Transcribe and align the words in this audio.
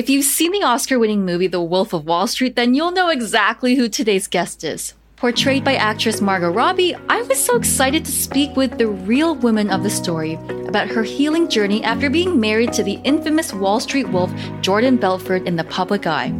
If 0.00 0.08
you've 0.08 0.24
seen 0.24 0.52
the 0.52 0.62
Oscar 0.62 0.98
winning 0.98 1.26
movie 1.26 1.46
The 1.46 1.60
Wolf 1.60 1.92
of 1.92 2.06
Wall 2.06 2.26
Street, 2.26 2.56
then 2.56 2.72
you'll 2.72 2.90
know 2.90 3.10
exactly 3.10 3.74
who 3.74 3.86
today's 3.86 4.28
guest 4.28 4.64
is. 4.64 4.94
Portrayed 5.16 5.62
by 5.62 5.74
actress 5.74 6.22
Margot 6.22 6.50
Robbie, 6.50 6.94
I 7.10 7.20
was 7.20 7.38
so 7.38 7.54
excited 7.54 8.06
to 8.06 8.10
speak 8.10 8.56
with 8.56 8.78
the 8.78 8.86
real 8.88 9.34
woman 9.34 9.68
of 9.68 9.82
the 9.82 9.90
story 9.90 10.38
about 10.66 10.88
her 10.88 11.02
healing 11.02 11.50
journey 11.50 11.84
after 11.84 12.08
being 12.08 12.40
married 12.40 12.72
to 12.72 12.82
the 12.82 12.98
infamous 13.04 13.52
Wall 13.52 13.78
Street 13.78 14.08
wolf 14.08 14.32
Jordan 14.62 14.96
Belfort 14.96 15.46
in 15.46 15.56
the 15.56 15.64
public 15.64 16.06
eye. 16.06 16.32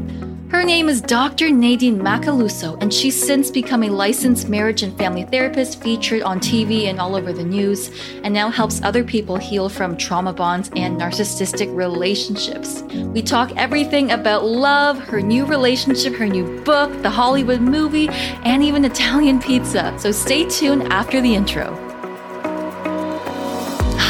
Her 0.50 0.64
name 0.64 0.88
is 0.88 1.00
Dr. 1.00 1.48
Nadine 1.48 2.00
Macaluso, 2.00 2.76
and 2.82 2.92
she's 2.92 3.24
since 3.24 3.52
become 3.52 3.84
a 3.84 3.88
licensed 3.88 4.48
marriage 4.48 4.82
and 4.82 4.98
family 4.98 5.22
therapist 5.22 5.80
featured 5.80 6.22
on 6.22 6.40
TV 6.40 6.86
and 6.86 6.98
all 6.98 7.14
over 7.14 7.32
the 7.32 7.44
news, 7.44 7.92
and 8.24 8.34
now 8.34 8.50
helps 8.50 8.82
other 8.82 9.04
people 9.04 9.36
heal 9.36 9.68
from 9.68 9.96
trauma 9.96 10.32
bonds 10.32 10.68
and 10.74 11.00
narcissistic 11.00 11.72
relationships. 11.72 12.82
We 12.82 13.22
talk 13.22 13.52
everything 13.56 14.10
about 14.10 14.44
love, 14.44 14.98
her 14.98 15.20
new 15.20 15.44
relationship, 15.46 16.14
her 16.14 16.26
new 16.26 16.60
book, 16.62 17.00
the 17.00 17.10
Hollywood 17.10 17.60
movie, 17.60 18.08
and 18.08 18.60
even 18.64 18.84
Italian 18.84 19.40
pizza. 19.40 19.94
So 20.00 20.10
stay 20.10 20.48
tuned 20.48 20.92
after 20.92 21.20
the 21.20 21.32
intro. 21.32 21.89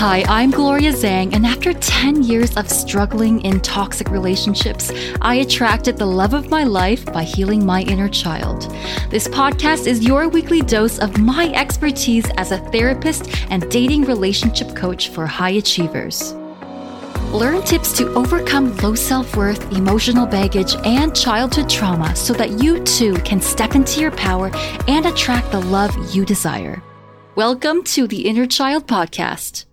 Hi, 0.01 0.25
I'm 0.29 0.51
Gloria 0.51 0.93
Zhang, 0.95 1.35
and 1.35 1.45
after 1.45 1.75
10 1.75 2.23
years 2.23 2.57
of 2.57 2.71
struggling 2.71 3.43
in 3.43 3.61
toxic 3.61 4.09
relationships, 4.09 4.91
I 5.21 5.35
attracted 5.35 5.99
the 5.99 6.07
love 6.07 6.33
of 6.33 6.49
my 6.49 6.65
life 6.65 7.05
by 7.05 7.23
healing 7.23 7.67
my 7.67 7.83
inner 7.83 8.09
child. 8.09 8.63
This 9.11 9.29
podcast 9.29 9.87
is 9.87 10.03
your 10.03 10.27
weekly 10.27 10.63
dose 10.63 10.99
of 10.99 11.19
my 11.19 11.53
expertise 11.53 12.25
as 12.39 12.51
a 12.51 12.57
therapist 12.71 13.29
and 13.51 13.71
dating 13.71 14.05
relationship 14.05 14.75
coach 14.75 15.11
for 15.11 15.27
high 15.27 15.51
achievers. 15.51 16.33
Learn 17.31 17.61
tips 17.65 17.95
to 17.99 18.11
overcome 18.15 18.75
low 18.79 18.95
self 18.95 19.37
worth, 19.37 19.71
emotional 19.71 20.25
baggage, 20.25 20.77
and 20.87 21.15
childhood 21.15 21.69
trauma 21.69 22.17
so 22.17 22.33
that 22.33 22.63
you 22.63 22.83
too 22.85 23.17
can 23.17 23.39
step 23.43 23.75
into 23.75 24.01
your 24.01 24.13
power 24.13 24.51
and 24.89 25.05
attract 25.05 25.53
the 25.53 25.61
love 25.61 25.95
you 26.15 26.25
desire. 26.25 26.83
Welcome 27.35 27.85
to 27.85 28.07
the 28.07 28.27
Inner 28.27 28.47
Child 28.47 28.87
Podcast. 28.87 29.67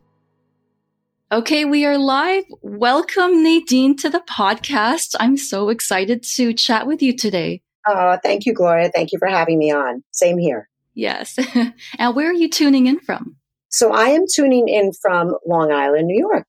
Okay, 1.30 1.66
we 1.66 1.84
are 1.84 1.98
live. 1.98 2.46
Welcome, 2.62 3.44
Nadine, 3.44 3.98
to 3.98 4.10
the 4.10 4.22
podcast. 4.22 5.14
I'm 5.20 5.36
so 5.36 5.68
excited 5.68 6.24
to 6.36 6.54
chat 6.54 6.88
with 6.88 7.02
you 7.02 7.18
today. 7.18 7.62
Oh, 7.86 8.18
thank 8.24 8.46
you, 8.46 8.54
Gloria. 8.54 8.90
Thank 8.96 9.12
you 9.12 9.20
for 9.20 9.28
having 9.28 9.60
me 9.60 9.70
on. 9.70 10.06
Same 10.14 10.38
here. 10.38 10.70
Yes. 10.94 11.38
and 12.00 12.16
where 12.16 12.30
are 12.30 12.34
you 12.34 12.50
tuning 12.50 12.88
in 12.88 13.02
from? 13.02 13.36
So 13.68 13.92
I 13.92 14.06
am 14.12 14.24
tuning 14.34 14.70
in 14.70 14.94
from 14.94 15.36
Long 15.46 15.70
Island, 15.70 16.08
New 16.08 16.18
York, 16.18 16.48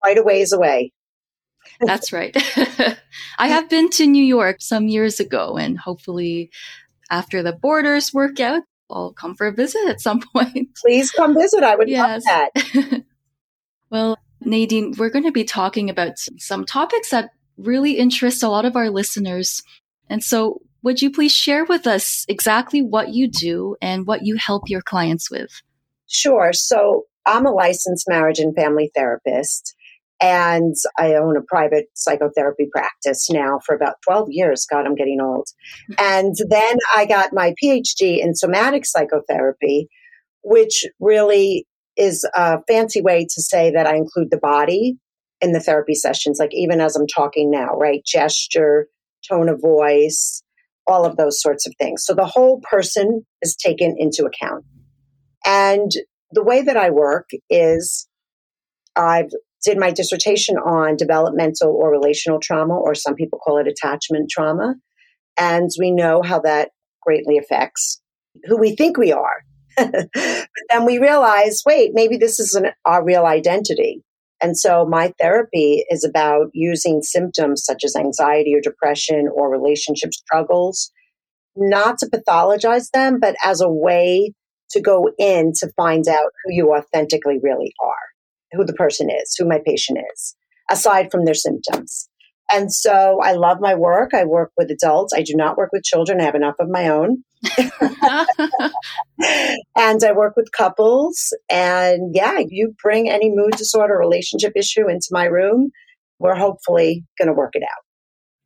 quite 0.00 0.18
a 0.18 0.22
ways 0.22 0.52
away. 0.52 0.92
That's 1.80 2.12
right. 2.12 2.36
I 3.38 3.48
have 3.48 3.68
been 3.68 3.90
to 3.90 4.06
New 4.06 4.24
York 4.24 4.58
some 4.60 4.86
years 4.86 5.18
ago, 5.18 5.56
and 5.56 5.76
hopefully, 5.76 6.52
after 7.10 7.42
the 7.42 7.52
borders 7.52 8.14
work 8.14 8.38
out, 8.38 8.62
I'll 8.88 9.14
come 9.14 9.34
for 9.34 9.48
a 9.48 9.52
visit 9.52 9.88
at 9.88 10.00
some 10.00 10.20
point. 10.32 10.76
Please 10.80 11.10
come 11.10 11.34
visit. 11.34 11.64
I 11.64 11.74
would 11.74 11.88
yes. 11.88 12.24
love 12.24 12.52
that. 12.54 13.04
Well, 13.92 14.16
Nadine, 14.40 14.94
we're 14.96 15.10
going 15.10 15.26
to 15.26 15.32
be 15.32 15.44
talking 15.44 15.90
about 15.90 16.18
some 16.38 16.64
topics 16.64 17.10
that 17.10 17.30
really 17.58 17.98
interest 17.98 18.42
a 18.42 18.48
lot 18.48 18.64
of 18.64 18.74
our 18.74 18.88
listeners. 18.88 19.62
And 20.08 20.24
so, 20.24 20.62
would 20.82 21.02
you 21.02 21.12
please 21.12 21.30
share 21.30 21.66
with 21.66 21.86
us 21.86 22.24
exactly 22.26 22.80
what 22.80 23.10
you 23.10 23.28
do 23.28 23.76
and 23.82 24.06
what 24.06 24.24
you 24.24 24.36
help 24.36 24.68
your 24.68 24.80
clients 24.80 25.30
with? 25.30 25.50
Sure. 26.08 26.54
So, 26.54 27.04
I'm 27.26 27.44
a 27.44 27.52
licensed 27.52 28.08
marriage 28.08 28.38
and 28.38 28.56
family 28.56 28.90
therapist, 28.94 29.74
and 30.22 30.74
I 30.96 31.12
own 31.12 31.36
a 31.36 31.42
private 31.42 31.84
psychotherapy 31.92 32.68
practice 32.72 33.28
now 33.30 33.60
for 33.66 33.74
about 33.76 33.96
12 34.06 34.28
years. 34.30 34.66
God, 34.68 34.86
I'm 34.86 34.94
getting 34.94 35.20
old. 35.20 35.48
Mm-hmm. 35.90 35.94
and 35.98 36.34
then 36.48 36.76
I 36.96 37.04
got 37.04 37.34
my 37.34 37.54
PhD 37.62 38.20
in 38.22 38.34
somatic 38.34 38.86
psychotherapy, 38.86 39.88
which 40.42 40.86
really 40.98 41.66
is 41.96 42.28
a 42.34 42.58
fancy 42.68 43.02
way 43.02 43.24
to 43.24 43.42
say 43.42 43.70
that 43.70 43.86
I 43.86 43.96
include 43.96 44.30
the 44.30 44.38
body 44.38 44.96
in 45.40 45.52
the 45.52 45.60
therapy 45.60 45.94
sessions, 45.94 46.38
like 46.38 46.54
even 46.54 46.80
as 46.80 46.96
I'm 46.96 47.06
talking 47.06 47.50
now, 47.50 47.74
right? 47.76 48.02
Gesture, 48.04 48.86
tone 49.28 49.48
of 49.48 49.60
voice, 49.60 50.42
all 50.86 51.04
of 51.04 51.16
those 51.16 51.40
sorts 51.40 51.66
of 51.66 51.74
things. 51.78 52.04
So 52.04 52.14
the 52.14 52.26
whole 52.26 52.60
person 52.70 53.26
is 53.42 53.56
taken 53.56 53.94
into 53.98 54.24
account. 54.24 54.64
And 55.44 55.90
the 56.30 56.42
way 56.42 56.62
that 56.62 56.76
I 56.76 56.90
work 56.90 57.28
is 57.50 58.08
I've 58.96 59.30
did 59.64 59.78
my 59.78 59.90
dissertation 59.90 60.56
on 60.56 60.96
developmental 60.96 61.70
or 61.70 61.90
relational 61.90 62.40
trauma, 62.40 62.74
or 62.74 62.94
some 62.94 63.14
people 63.14 63.38
call 63.38 63.58
it 63.58 63.68
attachment 63.68 64.28
trauma. 64.30 64.74
And 65.36 65.70
we 65.78 65.92
know 65.92 66.20
how 66.22 66.40
that 66.40 66.70
greatly 67.00 67.38
affects 67.38 68.00
who 68.44 68.58
we 68.58 68.74
think 68.74 68.96
we 68.96 69.12
are 69.12 69.44
but 69.76 70.08
then 70.70 70.84
we 70.84 70.98
realize, 70.98 71.62
wait, 71.64 71.92
maybe 71.94 72.16
this 72.16 72.40
isn't 72.40 72.68
our 72.84 73.04
real 73.04 73.24
identity. 73.26 74.02
And 74.40 74.58
so 74.58 74.84
my 74.84 75.12
therapy 75.20 75.84
is 75.88 76.04
about 76.04 76.50
using 76.52 77.02
symptoms 77.02 77.64
such 77.64 77.84
as 77.84 77.94
anxiety 77.94 78.54
or 78.54 78.60
depression 78.60 79.28
or 79.32 79.50
relationship 79.50 80.12
struggles, 80.12 80.90
not 81.56 81.98
to 81.98 82.06
pathologize 82.06 82.90
them, 82.90 83.20
but 83.20 83.36
as 83.42 83.60
a 83.60 83.70
way 83.70 84.32
to 84.70 84.80
go 84.80 85.10
in 85.18 85.52
to 85.60 85.70
find 85.76 86.08
out 86.08 86.30
who 86.44 86.54
you 86.54 86.74
authentically 86.74 87.38
really 87.40 87.72
are, 87.82 88.56
who 88.58 88.64
the 88.64 88.72
person 88.72 89.08
is, 89.10 89.36
who 89.38 89.46
my 89.46 89.60
patient 89.64 90.00
is, 90.12 90.34
aside 90.68 91.10
from 91.12 91.24
their 91.24 91.34
symptoms. 91.34 92.08
And 92.50 92.72
so 92.72 93.20
I 93.22 93.32
love 93.32 93.58
my 93.60 93.74
work. 93.74 94.12
I 94.12 94.24
work 94.24 94.50
with 94.56 94.70
adults. 94.70 95.14
I 95.14 95.22
do 95.22 95.34
not 95.34 95.56
work 95.56 95.70
with 95.72 95.84
children. 95.84 96.20
I 96.20 96.24
have 96.24 96.34
enough 96.34 96.56
of 96.58 96.68
my 96.68 96.88
own. 96.88 97.22
And 99.76 100.04
I 100.04 100.12
work 100.14 100.36
with 100.36 100.52
couples. 100.52 101.34
And 101.50 102.14
yeah, 102.14 102.40
you 102.46 102.74
bring 102.82 103.10
any 103.10 103.30
mood 103.30 103.52
disorder, 103.52 103.96
relationship 103.96 104.52
issue 104.56 104.88
into 104.88 105.08
my 105.10 105.24
room, 105.24 105.70
we're 106.18 106.36
hopefully 106.36 107.04
going 107.18 107.28
to 107.28 107.34
work 107.34 107.54
it 107.54 107.62
out. 107.62 107.84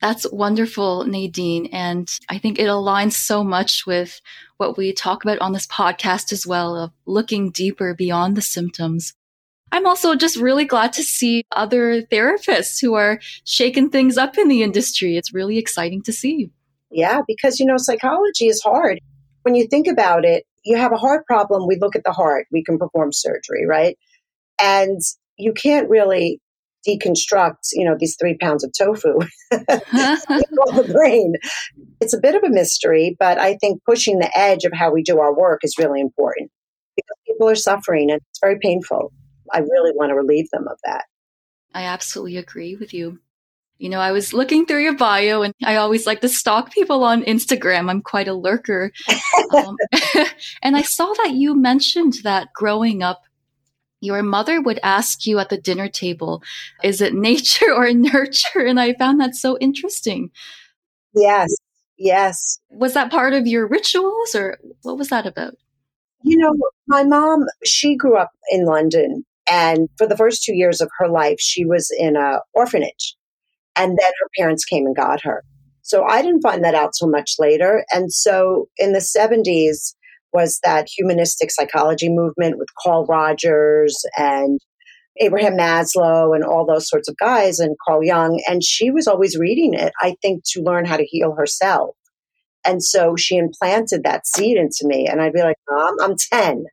That's 0.00 0.30
wonderful, 0.30 1.04
Nadine. 1.04 1.66
And 1.72 2.08
I 2.28 2.38
think 2.38 2.58
it 2.58 2.66
aligns 2.66 3.14
so 3.14 3.42
much 3.42 3.84
with 3.86 4.20
what 4.58 4.76
we 4.76 4.92
talk 4.92 5.24
about 5.24 5.38
on 5.38 5.52
this 5.52 5.66
podcast 5.66 6.32
as 6.32 6.46
well 6.46 6.76
of 6.76 6.92
looking 7.06 7.50
deeper 7.50 7.94
beyond 7.94 8.36
the 8.36 8.42
symptoms. 8.42 9.14
I'm 9.72 9.86
also 9.86 10.14
just 10.14 10.36
really 10.36 10.64
glad 10.64 10.92
to 10.94 11.02
see 11.02 11.44
other 11.50 12.02
therapists 12.02 12.80
who 12.80 12.94
are 12.94 13.18
shaking 13.44 13.90
things 13.90 14.16
up 14.16 14.38
in 14.38 14.48
the 14.48 14.62
industry. 14.62 15.16
It's 15.16 15.34
really 15.34 15.58
exciting 15.58 16.02
to 16.02 16.12
see. 16.12 16.50
Yeah, 16.90 17.20
because, 17.26 17.58
you 17.58 17.66
know, 17.66 17.76
psychology 17.76 18.46
is 18.46 18.62
hard. 18.62 19.00
When 19.42 19.54
you 19.54 19.66
think 19.66 19.86
about 19.86 20.24
it, 20.24 20.44
you 20.64 20.76
have 20.76 20.92
a 20.92 20.96
heart 20.96 21.26
problem, 21.26 21.66
we 21.66 21.78
look 21.80 21.96
at 21.96 22.04
the 22.04 22.12
heart, 22.12 22.46
we 22.50 22.64
can 22.64 22.78
perform 22.78 23.12
surgery, 23.12 23.66
right? 23.66 23.96
And 24.60 25.00
you 25.36 25.52
can't 25.52 25.88
really 25.88 26.40
deconstruct, 26.86 27.68
you 27.72 27.84
know, 27.84 27.96
these 27.98 28.16
three 28.20 28.36
pounds 28.38 28.64
of 28.64 28.72
tofu 28.76 29.18
the 29.50 30.90
brain. 30.92 31.34
It's 32.00 32.14
a 32.14 32.20
bit 32.20 32.34
of 32.34 32.44
a 32.44 32.50
mystery, 32.50 33.16
but 33.18 33.38
I 33.38 33.56
think 33.56 33.82
pushing 33.84 34.18
the 34.18 34.30
edge 34.36 34.64
of 34.64 34.72
how 34.72 34.92
we 34.92 35.02
do 35.02 35.18
our 35.18 35.36
work 35.36 35.60
is 35.62 35.76
really 35.78 36.00
important 36.00 36.50
because 36.94 37.16
people 37.26 37.48
are 37.48 37.56
suffering 37.56 38.10
and 38.10 38.20
it's 38.30 38.40
very 38.40 38.58
painful. 38.60 39.12
I 39.52 39.58
really 39.58 39.92
want 39.94 40.10
to 40.10 40.14
relieve 40.14 40.48
them 40.50 40.66
of 40.68 40.78
that. 40.84 41.04
I 41.74 41.82
absolutely 41.82 42.36
agree 42.38 42.76
with 42.76 42.94
you. 42.94 43.20
You 43.78 43.90
know, 43.90 44.00
I 44.00 44.12
was 44.12 44.32
looking 44.32 44.64
through 44.64 44.82
your 44.82 44.96
bio 44.96 45.42
and 45.42 45.52
I 45.64 45.76
always 45.76 46.06
like 46.06 46.20
to 46.22 46.28
stalk 46.28 46.72
people 46.72 47.04
on 47.04 47.22
Instagram. 47.24 47.90
I'm 47.90 48.00
quite 48.00 48.28
a 48.28 48.34
lurker. 48.34 48.90
Um, 49.54 49.76
and 50.62 50.76
I 50.76 50.82
saw 50.82 51.12
that 51.22 51.32
you 51.34 51.54
mentioned 51.54 52.14
that 52.24 52.48
growing 52.54 53.02
up, 53.02 53.22
your 54.00 54.22
mother 54.22 54.60
would 54.60 54.80
ask 54.82 55.26
you 55.26 55.38
at 55.38 55.50
the 55.50 55.58
dinner 55.58 55.88
table, 55.88 56.42
is 56.82 57.00
it 57.00 57.14
nature 57.14 57.72
or 57.72 57.90
nurture? 57.92 58.60
And 58.60 58.80
I 58.80 58.94
found 58.94 59.20
that 59.20 59.34
so 59.34 59.58
interesting. 59.58 60.30
Yes, 61.14 61.54
yes. 61.98 62.58
Was 62.70 62.94
that 62.94 63.10
part 63.10 63.34
of 63.34 63.46
your 63.46 63.66
rituals 63.66 64.34
or 64.34 64.58
what 64.82 64.98
was 64.98 65.08
that 65.08 65.26
about? 65.26 65.54
You 66.22 66.38
know, 66.38 66.54
my 66.86 67.04
mom, 67.04 67.44
she 67.64 67.94
grew 67.94 68.16
up 68.16 68.30
in 68.50 68.64
London 68.64 69.24
and 69.46 69.88
for 69.96 70.06
the 70.06 70.16
first 70.16 70.42
two 70.42 70.54
years 70.54 70.80
of 70.80 70.90
her 70.98 71.08
life, 71.08 71.38
she 71.38 71.64
was 71.64 71.94
in 71.96 72.16
a 72.16 72.40
orphanage. 72.52 73.15
And 73.76 73.90
then 73.90 74.10
her 74.20 74.28
parents 74.38 74.64
came 74.64 74.86
and 74.86 74.96
got 74.96 75.22
her. 75.22 75.42
So 75.82 76.04
I 76.04 76.22
didn't 76.22 76.42
find 76.42 76.64
that 76.64 76.74
out 76.74 76.96
so 76.96 77.06
much 77.06 77.34
later. 77.38 77.84
And 77.92 78.12
so 78.12 78.68
in 78.76 78.92
the 78.92 78.98
70s 78.98 79.94
was 80.32 80.58
that 80.64 80.88
humanistic 80.88 81.50
psychology 81.50 82.08
movement 82.08 82.58
with 82.58 82.68
Carl 82.82 83.06
Rogers 83.06 83.96
and 84.16 84.58
Abraham 85.20 85.56
Maslow 85.56 86.34
and 86.34 86.44
all 86.44 86.66
those 86.66 86.88
sorts 86.88 87.08
of 87.08 87.16
guys 87.18 87.58
and 87.58 87.76
Carl 87.86 88.02
Jung. 88.02 88.42
And 88.48 88.62
she 88.64 88.90
was 88.90 89.06
always 89.06 89.38
reading 89.38 89.74
it, 89.74 89.92
I 90.02 90.16
think, 90.20 90.42
to 90.52 90.62
learn 90.62 90.84
how 90.84 90.96
to 90.96 91.04
heal 91.04 91.34
herself. 91.36 91.96
And 92.64 92.82
so 92.82 93.14
she 93.16 93.36
implanted 93.36 94.02
that 94.02 94.26
seed 94.26 94.56
into 94.58 94.82
me. 94.82 95.06
And 95.06 95.22
I'd 95.22 95.32
be 95.32 95.42
like, 95.42 95.56
Mom, 95.70 95.94
I'm 96.02 96.16
10. 96.32 96.64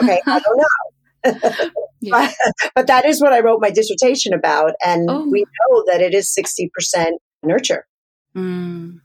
Okay, 0.00 0.20
I 0.26 0.40
don't 0.40 0.56
know. 0.56 0.64
yeah. 2.00 2.10
but, 2.10 2.34
but, 2.74 2.86
that 2.86 3.04
is 3.04 3.20
what 3.20 3.32
I 3.32 3.40
wrote 3.40 3.60
my 3.60 3.70
dissertation 3.70 4.32
about. 4.32 4.72
And 4.84 5.10
oh. 5.10 5.28
we 5.28 5.40
know 5.42 5.84
that 5.86 6.00
it 6.00 6.14
is 6.14 6.34
60% 6.34 7.12
nurture. 7.42 7.86
Mm. 8.34 9.00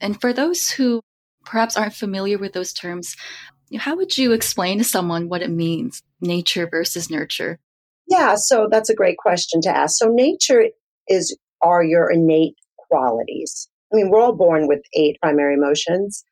And 0.00 0.20
for 0.20 0.32
those 0.32 0.70
who 0.70 1.02
perhaps 1.44 1.76
aren't 1.76 1.94
familiar 1.94 2.38
with 2.38 2.52
those 2.52 2.72
terms, 2.72 3.16
how 3.78 3.96
would 3.96 4.16
you 4.16 4.32
explain 4.32 4.78
to 4.78 4.84
someone 4.84 5.28
what 5.28 5.42
it 5.42 5.50
means, 5.50 6.02
nature 6.20 6.68
versus 6.70 7.10
nurture? 7.10 7.58
Yeah, 8.06 8.34
so 8.36 8.68
that's 8.70 8.90
a 8.90 8.94
great 8.94 9.16
question 9.16 9.60
to 9.62 9.70
ask. 9.70 9.96
So 9.96 10.08
nature 10.08 10.66
is 11.08 11.36
are 11.62 11.82
your 11.82 12.10
innate 12.10 12.56
qualities. 12.76 13.68
I 13.92 13.96
mean, 13.96 14.10
we're 14.10 14.20
all 14.20 14.34
born 14.34 14.68
with 14.68 14.82
eight 14.94 15.18
primary 15.22 15.54
emotions. 15.54 16.24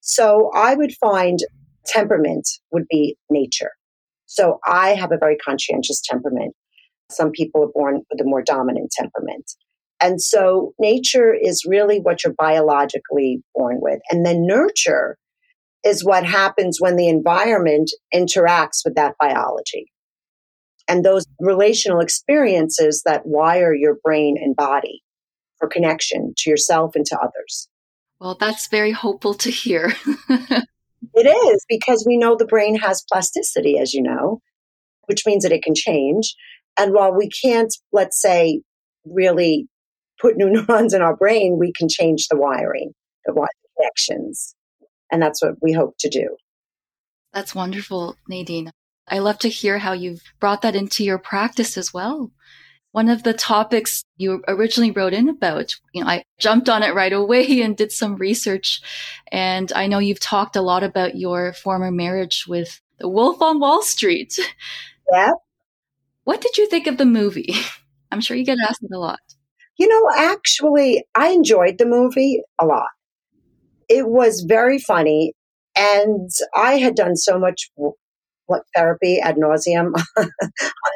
So 0.00 0.50
I 0.54 0.74
would 0.74 0.92
find 1.00 1.38
temperament 1.86 2.46
would 2.72 2.86
be 2.88 3.16
nature. 3.30 3.72
So 4.36 4.58
I 4.66 4.90
have 4.90 5.12
a 5.12 5.18
very 5.18 5.36
conscientious 5.36 6.00
temperament. 6.04 6.54
Some 7.10 7.30
people 7.30 7.64
are 7.64 7.72
born 7.72 8.02
with 8.10 8.20
a 8.20 8.24
more 8.24 8.42
dominant 8.42 8.90
temperament. 8.92 9.50
And 10.00 10.20
so 10.20 10.74
nature 10.78 11.34
is 11.34 11.64
really 11.66 12.00
what 12.00 12.22
you're 12.22 12.34
biologically 12.34 13.42
born 13.54 13.78
with. 13.80 14.00
And 14.10 14.26
then 14.26 14.46
nurture 14.46 15.16
is 15.84 16.04
what 16.04 16.26
happens 16.26 16.78
when 16.80 16.96
the 16.96 17.08
environment 17.08 17.90
interacts 18.14 18.84
with 18.84 18.94
that 18.96 19.14
biology. 19.18 19.86
And 20.86 21.02
those 21.02 21.24
relational 21.40 22.00
experiences 22.00 23.02
that 23.06 23.22
wire 23.24 23.74
your 23.74 23.96
brain 24.04 24.36
and 24.38 24.54
body 24.54 25.02
for 25.58 25.66
connection 25.66 26.34
to 26.36 26.50
yourself 26.50 26.94
and 26.94 27.06
to 27.06 27.18
others. 27.18 27.68
Well, 28.20 28.36
that's 28.38 28.68
very 28.68 28.92
hopeful 28.92 29.34
to 29.34 29.50
hear. 29.50 29.94
it 31.14 31.26
is 31.26 31.64
because 31.68 32.04
we 32.06 32.16
know 32.16 32.36
the 32.36 32.46
brain 32.46 32.76
has 32.76 33.04
plasticity, 33.10 33.78
as 33.78 33.94
you 33.94 34.02
know, 34.02 34.40
which 35.06 35.24
means 35.26 35.42
that 35.42 35.52
it 35.52 35.62
can 35.62 35.74
change. 35.74 36.34
And 36.78 36.92
while 36.92 37.14
we 37.14 37.28
can't, 37.28 37.74
let's 37.92 38.20
say, 38.20 38.60
really 39.04 39.68
put 40.20 40.36
new 40.36 40.50
neurons 40.50 40.94
in 40.94 41.02
our 41.02 41.16
brain, 41.16 41.58
we 41.58 41.72
can 41.72 41.88
change 41.88 42.28
the 42.28 42.36
wiring, 42.36 42.92
the 43.24 43.46
connections. 43.76 44.54
And 45.10 45.22
that's 45.22 45.42
what 45.42 45.54
we 45.62 45.72
hope 45.72 45.94
to 46.00 46.08
do. 46.08 46.36
That's 47.32 47.54
wonderful, 47.54 48.16
Nadine. 48.28 48.70
I 49.08 49.18
love 49.18 49.38
to 49.40 49.48
hear 49.48 49.78
how 49.78 49.92
you've 49.92 50.22
brought 50.40 50.62
that 50.62 50.74
into 50.74 51.04
your 51.04 51.18
practice 51.18 51.76
as 51.76 51.92
well. 51.92 52.32
One 52.96 53.10
of 53.10 53.24
the 53.24 53.34
topics 53.34 54.04
you 54.16 54.42
originally 54.48 54.90
wrote 54.90 55.12
in 55.12 55.28
about, 55.28 55.74
you 55.92 56.02
know, 56.02 56.08
I 56.08 56.24
jumped 56.38 56.70
on 56.70 56.82
it 56.82 56.94
right 56.94 57.12
away 57.12 57.60
and 57.60 57.76
did 57.76 57.92
some 57.92 58.16
research. 58.16 58.80
And 59.30 59.70
I 59.74 59.86
know 59.86 59.98
you've 59.98 60.18
talked 60.18 60.56
a 60.56 60.62
lot 60.62 60.82
about 60.82 61.14
your 61.14 61.52
former 61.52 61.90
marriage 61.90 62.46
with 62.48 62.80
the 62.98 63.06
Wolf 63.06 63.42
on 63.42 63.60
Wall 63.60 63.82
Street. 63.82 64.38
Yeah. 65.12 65.30
What 66.24 66.40
did 66.40 66.56
you 66.56 66.68
think 66.68 66.88
of 66.88 66.98
the 66.98 67.04
movie? 67.04 67.54
I'm 68.10 68.20
sure 68.20 68.36
you 68.36 68.44
get 68.44 68.58
asked 68.68 68.82
it 68.82 68.90
a 68.92 68.98
lot. 68.98 69.20
You 69.76 69.86
know, 69.86 70.10
actually, 70.16 71.04
I 71.14 71.28
enjoyed 71.28 71.78
the 71.78 71.86
movie 71.86 72.40
a 72.58 72.66
lot. 72.66 72.88
It 73.88 74.08
was 74.08 74.40
very 74.40 74.80
funny. 74.80 75.32
And 75.76 76.28
I 76.56 76.78
had 76.78 76.96
done 76.96 77.14
so 77.14 77.38
much 77.38 77.70
therapy 78.74 79.20
ad 79.20 79.36
nauseum 79.36 79.92
on 80.16 80.30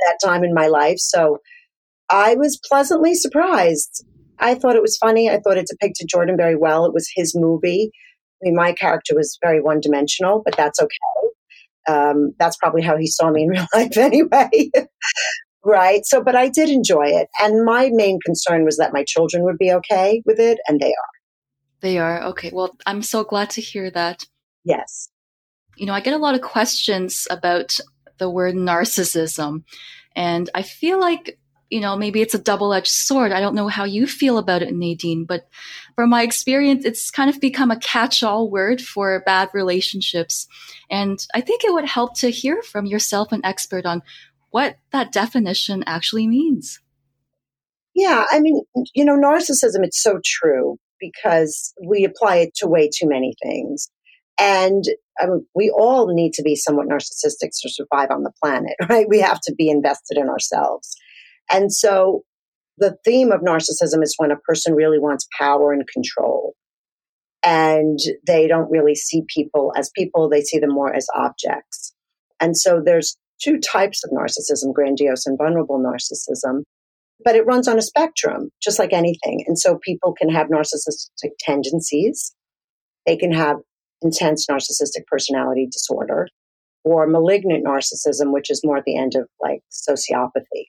that 0.06 0.19
time 0.25 0.43
in 0.43 0.52
my 0.55 0.67
life. 0.67 0.99
So 0.99 1.38
I 2.11 2.35
was 2.35 2.61
pleasantly 2.69 3.15
surprised. 3.15 4.05
I 4.39 4.55
thought 4.55 4.77
it 4.77 4.83
was 4.83 4.97
funny. 4.97 5.31
I 5.31 5.39
thought 5.39 5.59
it 5.59 5.67
depicted 5.71 6.09
Jordan 6.09 6.37
very 6.37 6.57
well. 6.57 6.85
It 6.85 6.95
was 6.95 7.11
his 7.15 7.35
movie. 7.37 7.91
I 8.43 8.47
mean, 8.47 8.57
my 8.57 8.73
character 8.73 9.15
was 9.15 9.39
very 9.43 9.61
one 9.61 9.81
dimensional, 9.81 10.43
but 10.45 10.57
that's 10.57 10.81
okay. 10.81 10.97
Um, 11.89 12.33
that's 12.39 12.57
probably 12.57 12.83
how 12.83 12.97
he 12.97 13.07
saw 13.07 13.31
me 13.31 13.45
in 13.45 13.49
real 13.51 13.67
life 13.75 13.97
anyway. 13.97 14.71
Right. 15.65 16.07
So, 16.07 16.23
but 16.23 16.37
I 16.37 16.49
did 16.49 16.71
enjoy 16.71 17.05
it. 17.05 17.29
And 17.41 17.65
my 17.65 17.91
main 17.93 18.19
concern 18.25 18.65
was 18.65 18.79
that 18.79 18.93
my 18.93 19.05
children 19.05 19.45
would 19.45 19.59
be 19.59 19.71
okay 19.73 20.23
with 20.25 20.41
it, 20.41 20.59
and 20.67 20.81
they 20.81 20.89
are. 20.89 21.11
They 21.81 21.99
are. 21.99 22.23
Okay. 22.29 22.51
Well, 22.53 22.77
I'm 22.87 23.03
so 23.03 23.25
glad 23.25 23.51
to 23.51 23.61
hear 23.61 23.91
that. 23.91 24.25
Yes. 24.65 25.09
You 25.77 25.87
know, 25.87 25.93
I 25.93 26.01
get 26.01 26.15
a 26.15 26.19
lot 26.19 26.35
of 26.35 26.41
questions 26.41 27.27
about 27.31 27.79
the 28.19 28.31
word 28.31 28.55
narcissism. 28.55 29.65
And 30.17 30.51
I 30.55 30.62
feel 30.62 31.01
like, 31.01 31.39
you 31.71 31.81
know, 31.81 31.97
maybe 31.97 32.21
it's 32.21 32.35
a 32.35 32.39
double 32.39 32.75
edged 32.75 32.89
sword. 32.89 33.33
I 33.33 33.41
don't 33.41 33.55
know 33.55 33.69
how 33.69 33.85
you 33.85 34.07
feel 34.07 34.39
about 34.39 34.63
it, 34.63 34.75
Nadine, 34.75 35.25
but 35.25 35.49
from 35.95 36.11
my 36.11 36.23
experience, 36.23 36.85
it's 36.85 37.11
kind 37.11 37.31
of 37.31 37.41
become 37.41 37.71
a 37.71 37.79
catch 37.79 38.23
all 38.23 38.51
word 38.51 38.81
for 38.81 39.23
bad 39.25 39.51
relationships. 39.55 40.49
And 40.91 41.25
I 41.33 41.41
think 41.41 41.63
it 41.65 41.73
would 41.73 41.87
help 41.87 42.19
to 42.19 42.31
hear 42.31 42.61
from 42.63 42.87
yourself, 42.87 43.31
an 43.31 43.45
expert, 43.45 43.87
on 43.87 44.03
what 44.51 44.77
that 44.91 45.13
definition 45.13 45.85
actually 45.87 46.27
means. 46.27 46.81
Yeah, 47.95 48.25
I 48.31 48.41
mean, 48.41 48.63
you 48.95 49.05
know, 49.05 49.17
narcissism, 49.17 49.85
it's 49.85 50.03
so 50.03 50.21
true 50.25 50.77
because 50.99 51.73
we 51.87 52.05
apply 52.05 52.37
it 52.37 52.55
to 52.57 52.69
way 52.69 52.89
too 52.89 53.09
many 53.09 53.35
things. 53.43 53.91
And 54.39 54.85
um, 55.23 55.47
we 55.55 55.71
all 55.71 56.13
need 56.13 56.33
to 56.35 56.43
be 56.43 56.57
somewhat 56.57 56.89
narcissistic 56.89 57.51
to 57.61 57.69
survive 57.69 58.11
on 58.11 58.23
the 58.23 58.33
planet, 58.43 58.75
right? 58.89 59.09
We 59.09 59.21
have 59.21 59.41
to 59.43 59.55
be 59.55 59.69
invested 59.69 60.19
in 60.19 60.29
ourselves. 60.29 60.97
And 61.50 61.73
so 61.73 62.23
the 62.79 62.97
theme 63.05 63.31
of 63.31 63.41
narcissism 63.41 64.02
is 64.02 64.14
when 64.17 64.31
a 64.31 64.37
person 64.37 64.75
really 64.75 64.99
wants 64.99 65.26
power 65.38 65.73
and 65.73 65.87
control. 65.93 66.55
And 67.43 67.99
they 68.26 68.47
don't 68.47 68.70
really 68.70 68.94
see 68.94 69.23
people 69.35 69.73
as 69.76 69.91
people, 69.97 70.29
they 70.29 70.43
see 70.43 70.58
them 70.58 70.73
more 70.73 70.94
as 70.94 71.06
objects. 71.14 71.94
And 72.41 72.56
so 72.56 72.82
there's 72.85 73.17
two 73.43 73.58
types 73.58 74.02
of 74.05 74.11
narcissism 74.11 74.73
grandiose 74.75 75.26
and 75.26 75.38
vulnerable 75.38 75.79
narcissism. 75.79 76.62
But 77.23 77.37
it 77.37 77.47
runs 77.47 77.69
on 77.69 77.79
a 77.79 77.82
spectrum, 77.82 78.49
just 78.62 78.79
like 78.79 78.94
anything. 78.94 79.44
And 79.47 79.58
so 79.58 79.79
people 79.79 80.14
can 80.14 80.31
have 80.31 80.49
narcissistic 80.49 81.32
tendencies. 81.38 82.35
They 83.06 83.17
can 83.17 83.32
have 83.32 83.56
intense 84.02 84.47
narcissistic 84.50 85.06
personality 85.06 85.69
disorder 85.70 86.29
or 86.82 87.06
malignant 87.06 87.64
narcissism, 87.67 88.32
which 88.32 88.50
is 88.50 88.62
more 88.64 88.79
at 88.79 88.85
the 88.85 88.97
end 88.97 89.14
of 89.17 89.29
like 89.41 89.61
sociopathy. 89.70 90.69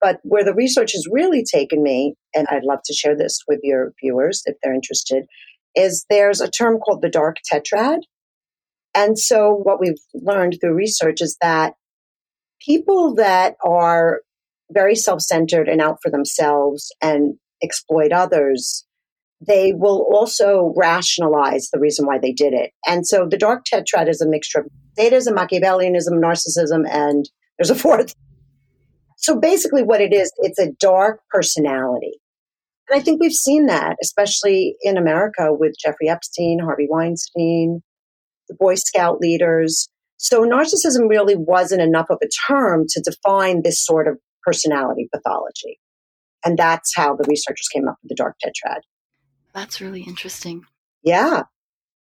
But 0.00 0.20
where 0.22 0.44
the 0.44 0.54
research 0.54 0.92
has 0.92 1.06
really 1.10 1.44
taken 1.44 1.82
me, 1.82 2.14
and 2.34 2.46
I'd 2.50 2.64
love 2.64 2.80
to 2.84 2.94
share 2.94 3.16
this 3.16 3.40
with 3.48 3.60
your 3.62 3.92
viewers 4.02 4.42
if 4.44 4.56
they're 4.62 4.74
interested, 4.74 5.24
is 5.74 6.04
there's 6.10 6.40
a 6.40 6.50
term 6.50 6.78
called 6.78 7.02
the 7.02 7.08
dark 7.08 7.36
tetrad. 7.50 8.00
And 8.94 9.18
so 9.18 9.50
what 9.50 9.80
we've 9.80 9.98
learned 10.14 10.58
through 10.60 10.74
research 10.74 11.20
is 11.20 11.36
that 11.40 11.74
people 12.60 13.14
that 13.14 13.56
are 13.64 14.20
very 14.70 14.94
self-centered 14.94 15.68
and 15.68 15.80
out 15.80 15.98
for 16.02 16.10
themselves 16.10 16.94
and 17.02 17.34
exploit 17.62 18.12
others, 18.12 18.84
they 19.46 19.72
will 19.72 20.06
also 20.12 20.72
rationalize 20.76 21.70
the 21.72 21.80
reason 21.80 22.06
why 22.06 22.18
they 22.18 22.32
did 22.32 22.52
it. 22.52 22.70
And 22.86 23.06
so 23.06 23.26
the 23.28 23.36
dark 23.36 23.64
tetrad 23.72 24.08
is 24.08 24.20
a 24.20 24.28
mixture 24.28 24.60
of 24.60 24.66
sadism, 24.96 25.34
Machiavellianism, 25.34 26.20
narcissism, 26.22 26.88
and 26.88 27.28
there's 27.58 27.70
a 27.70 27.74
fourth. 27.74 28.14
So 29.24 29.40
basically 29.40 29.82
what 29.82 30.02
it 30.02 30.12
is, 30.12 30.30
it's 30.40 30.58
a 30.58 30.72
dark 30.78 31.22
personality. 31.30 32.20
And 32.90 33.00
I 33.00 33.02
think 33.02 33.22
we've 33.22 33.32
seen 33.32 33.68
that, 33.68 33.96
especially 34.02 34.76
in 34.82 34.98
America 34.98 35.48
with 35.48 35.76
Jeffrey 35.82 36.10
Epstein, 36.10 36.58
Harvey 36.62 36.86
Weinstein, 36.90 37.80
the 38.50 38.54
Boy 38.54 38.74
Scout 38.74 39.20
leaders. 39.20 39.88
So 40.18 40.42
narcissism 40.42 41.08
really 41.08 41.36
wasn't 41.36 41.80
enough 41.80 42.08
of 42.10 42.18
a 42.22 42.28
term 42.46 42.84
to 42.90 43.00
define 43.00 43.62
this 43.62 43.82
sort 43.82 44.08
of 44.08 44.18
personality 44.42 45.08
pathology. 45.10 45.80
And 46.44 46.58
that's 46.58 46.94
how 46.94 47.16
the 47.16 47.24
researchers 47.26 47.68
came 47.72 47.88
up 47.88 47.96
with 48.02 48.10
the 48.10 48.16
dark 48.16 48.36
tetrad. 48.44 48.80
That's 49.54 49.80
really 49.80 50.02
interesting. 50.02 50.64
Yeah, 51.02 51.44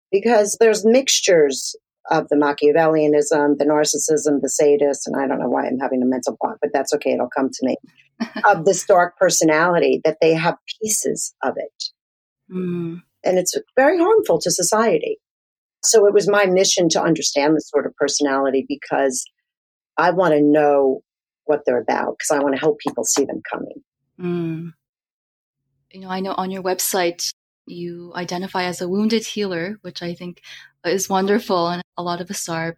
because 0.09 0.55
there's 0.61 0.85
mixtures 0.85 1.75
of 2.09 2.27
the 2.29 2.35
Machiavellianism, 2.35 3.57
the 3.57 3.65
narcissism, 3.65 4.41
the 4.41 4.49
sadist, 4.49 5.07
and 5.07 5.15
I 5.15 5.27
don't 5.27 5.39
know 5.39 5.49
why 5.49 5.65
I'm 5.65 5.79
having 5.79 6.01
a 6.01 6.05
mental 6.05 6.37
block, 6.39 6.57
but 6.61 6.71
that's 6.73 6.93
okay, 6.95 7.11
it'll 7.11 7.29
come 7.35 7.49
to 7.51 7.65
me, 7.65 7.77
of 8.45 8.65
this 8.65 8.85
dark 8.85 9.17
personality 9.17 10.01
that 10.03 10.17
they 10.21 10.33
have 10.33 10.55
pieces 10.81 11.33
of 11.43 11.53
it. 11.57 11.83
Mm. 12.51 13.01
And 13.23 13.37
it's 13.37 13.55
very 13.75 13.97
harmful 13.97 14.39
to 14.39 14.51
society. 14.51 15.17
So 15.83 16.07
it 16.07 16.13
was 16.13 16.29
my 16.29 16.45
mission 16.45 16.89
to 16.89 17.01
understand 17.01 17.55
this 17.55 17.69
sort 17.69 17.85
of 17.85 17.95
personality 17.95 18.65
because 18.67 19.23
I 19.97 20.11
want 20.11 20.33
to 20.33 20.41
know 20.41 21.01
what 21.45 21.61
they're 21.65 21.81
about 21.81 22.15
because 22.17 22.31
I 22.31 22.43
want 22.43 22.55
to 22.55 22.59
help 22.59 22.79
people 22.79 23.03
see 23.03 23.25
them 23.25 23.41
coming. 23.49 23.83
Mm. 24.19 24.73
You 25.91 26.01
know, 26.01 26.09
I 26.09 26.19
know 26.19 26.33
on 26.33 26.51
your 26.51 26.63
website 26.63 27.33
you 27.69 28.11
identify 28.15 28.63
as 28.63 28.81
a 28.81 28.87
wounded 28.87 29.25
healer, 29.25 29.77
which 29.81 30.01
I 30.01 30.13
think 30.13 30.41
is 30.85 31.09
wonderful, 31.09 31.67
and 31.67 31.83
a 31.97 32.03
lot 32.03 32.21
of 32.21 32.29
us 32.29 32.47
are. 32.49 32.77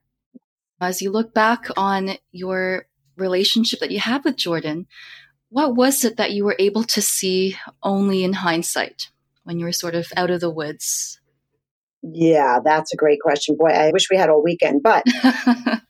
As 0.79 0.99
you 0.99 1.11
look 1.11 1.31
back 1.33 1.67
on 1.77 2.13
your 2.31 2.87
relationship 3.15 3.79
that 3.81 3.91
you 3.91 3.99
had 3.99 4.23
with 4.23 4.35
Jordan, 4.35 4.87
what 5.49 5.75
was 5.75 6.03
it 6.03 6.17
that 6.17 6.31
you 6.31 6.43
were 6.43 6.55
able 6.57 6.83
to 6.85 7.01
see 7.01 7.55
only 7.83 8.23
in 8.23 8.33
hindsight 8.33 9.09
when 9.43 9.59
you 9.59 9.65
were 9.65 9.71
sort 9.71 9.93
of 9.93 10.07
out 10.17 10.31
of 10.31 10.39
the 10.41 10.49
woods? 10.49 11.19
Yeah, 12.01 12.59
that's 12.63 12.91
a 12.93 12.97
great 12.97 13.19
question. 13.19 13.57
Boy, 13.57 13.69
I 13.69 13.91
wish 13.91 14.09
we 14.09 14.17
had 14.17 14.29
all 14.29 14.43
weekend, 14.43 14.81
but 14.81 15.03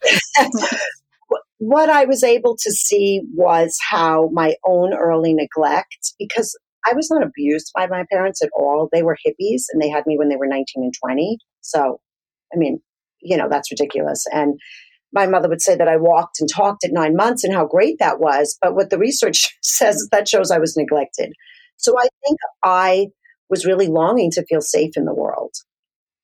what 1.60 1.90
I 1.90 2.06
was 2.06 2.24
able 2.24 2.58
to 2.58 2.72
see 2.72 3.22
was 3.36 3.78
how 3.90 4.30
my 4.34 4.56
own 4.66 4.94
early 4.94 5.34
neglect, 5.34 6.14
because 6.20 6.58
I 6.86 6.94
was 6.94 7.10
not 7.12 7.24
abused 7.24 7.72
by 7.76 7.88
my 7.88 8.06
parents 8.12 8.42
at 8.42 8.50
all. 8.56 8.90
They 8.92 9.04
were 9.04 9.18
hippies 9.26 9.64
and 9.72 9.82
they 9.82 9.90
had 9.90 10.06
me 10.06 10.18
when 10.18 10.30
they 10.30 10.36
were 10.36 10.48
19 10.48 10.66
and 10.78 10.94
20. 10.94 11.38
So, 11.62 12.00
I 12.54 12.58
mean, 12.58 12.82
you 13.22 13.38
know, 13.38 13.48
that's 13.50 13.72
ridiculous. 13.72 14.26
And 14.32 14.60
my 15.14 15.28
mother 15.28 15.50
would 15.50 15.62
say 15.62 15.76
that 15.76 15.88
I 15.88 15.98
walked 15.98 16.40
and 16.40 16.50
talked 16.50 16.84
at 16.84 16.94
nine 16.94 17.16
months 17.16 17.44
and 17.44 17.54
how 17.54 17.66
great 17.66 17.98
that 18.00 18.20
was. 18.20 18.58
But 18.62 18.76
what 18.76 18.90
the 18.90 18.98
research 18.98 19.58
says, 19.62 20.08
that 20.12 20.28
shows 20.28 20.52
I 20.52 20.60
was 20.60 20.78
neglected. 20.78 21.34
So 21.78 21.98
I 21.98 22.08
think 22.26 22.38
I 22.64 23.08
was 23.50 23.66
really 23.66 23.88
longing 23.88 24.32
to 24.32 24.46
feel 24.46 24.62
safe 24.62 24.92
in 24.96 25.06
the 25.06 25.14
world. 25.14 25.54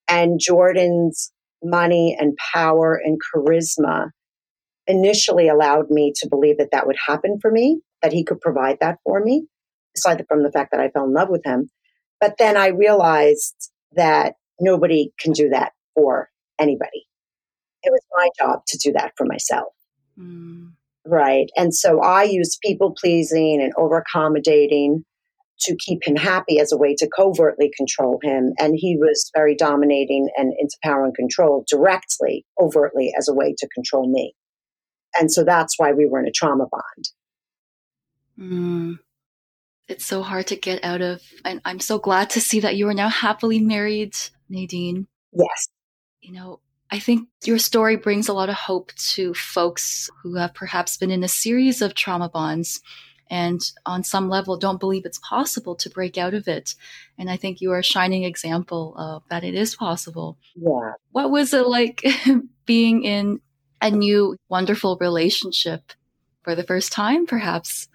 And 0.07 0.39
Jordan's 0.39 1.31
money 1.63 2.15
and 2.17 2.37
power 2.53 2.99
and 3.03 3.19
charisma 3.19 4.11
initially 4.85 5.49
allowed 5.49 5.89
me 5.89 6.13
to 6.15 6.29
believe 6.29 6.57
that 6.59 6.69
that 6.71 6.87
would 6.87 6.95
happen 7.07 7.39
for 7.41 7.51
me, 7.51 7.81
that 8.01 8.13
he 8.13 8.23
could 8.23 8.39
provide 8.39 8.77
that 8.79 8.99
for 9.03 9.19
me, 9.19 9.45
aside 9.97 10.23
from 10.27 10.43
the 10.43 10.51
fact 10.51 10.71
that 10.71 10.79
I 10.79 10.89
fell 10.89 11.05
in 11.05 11.13
love 11.13 11.29
with 11.29 11.45
him. 11.45 11.69
But 12.19 12.35
then 12.39 12.57
I 12.57 12.67
realized 12.67 13.71
that 13.93 14.35
nobody 14.59 15.11
can 15.19 15.33
do 15.33 15.49
that 15.49 15.73
for 15.95 16.29
anybody. 16.59 17.07
It 17.83 17.91
was 17.91 18.01
my 18.15 18.29
job 18.39 18.61
to 18.67 18.77
do 18.77 18.91
that 18.93 19.13
for 19.17 19.25
myself. 19.25 19.73
Mm. 20.19 20.71
Right. 21.05 21.49
And 21.55 21.73
so 21.73 22.01
I 22.01 22.23
used 22.23 22.59
people 22.63 22.93
pleasing 22.99 23.61
and 23.61 23.71
over 23.77 23.97
accommodating 23.97 25.05
to 25.61 25.75
keep 25.79 26.05
him 26.05 26.15
happy 26.15 26.59
as 26.59 26.71
a 26.71 26.77
way 26.77 26.95
to 26.95 27.09
covertly 27.15 27.71
control 27.75 28.19
him. 28.21 28.53
And 28.59 28.75
he 28.75 28.97
was 28.97 29.31
very 29.35 29.55
dominating 29.55 30.29
and 30.37 30.53
into 30.59 30.77
power 30.83 31.05
and 31.05 31.15
control 31.15 31.65
directly, 31.69 32.45
overtly 32.59 33.11
as 33.17 33.27
a 33.27 33.33
way 33.33 33.55
to 33.57 33.67
control 33.73 34.11
me. 34.11 34.35
And 35.19 35.31
so 35.31 35.43
that's 35.43 35.75
why 35.77 35.93
we 35.93 36.05
were 36.05 36.19
in 36.19 36.27
a 36.27 36.31
trauma 36.31 36.65
bond. 36.69 37.09
Mm. 38.37 38.99
It's 39.87 40.05
so 40.05 40.21
hard 40.21 40.47
to 40.47 40.55
get 40.55 40.83
out 40.83 41.01
of. 41.01 41.21
And 41.45 41.61
I'm 41.63 41.79
so 41.79 41.97
glad 41.97 42.29
to 42.31 42.41
see 42.41 42.59
that 42.59 42.75
you 42.75 42.87
are 42.89 42.93
now 42.93 43.09
happily 43.09 43.59
married, 43.59 44.15
Nadine. 44.49 45.07
Yes. 45.31 45.69
You 46.21 46.33
know, 46.33 46.59
I 46.91 46.99
think 46.99 47.27
your 47.45 47.59
story 47.59 47.95
brings 47.95 48.27
a 48.27 48.33
lot 48.33 48.49
of 48.49 48.55
hope 48.55 48.93
to 49.13 49.33
folks 49.33 50.09
who 50.21 50.35
have 50.35 50.53
perhaps 50.53 50.97
been 50.97 51.11
in 51.11 51.23
a 51.23 51.29
series 51.29 51.81
of 51.81 51.93
trauma 51.93 52.29
bonds 52.29 52.81
and 53.29 53.61
on 53.85 54.03
some 54.03 54.29
level 54.29 54.57
don't 54.57 54.79
believe 54.79 55.05
it's 55.05 55.19
possible 55.19 55.75
to 55.75 55.89
break 55.89 56.17
out 56.17 56.33
of 56.33 56.47
it. 56.47 56.75
And 57.17 57.29
I 57.29 57.35
think 57.37 57.59
you 57.59 57.71
are 57.71 57.79
a 57.79 57.83
shining 57.83 58.23
example 58.23 58.95
of 58.97 59.23
that 59.29 59.43
it 59.43 59.53
is 59.53 59.75
possible. 59.75 60.37
Yeah. 60.55 60.93
What 61.11 61.29
was 61.31 61.53
it 61.53 61.67
like 61.67 62.05
being 62.65 63.03
in 63.03 63.41
a 63.81 63.91
new 63.91 64.37
wonderful 64.49 64.97
relationship 64.99 65.91
for 66.43 66.55
the 66.55 66.63
first 66.63 66.91
time, 66.91 67.25
perhaps? 67.25 67.89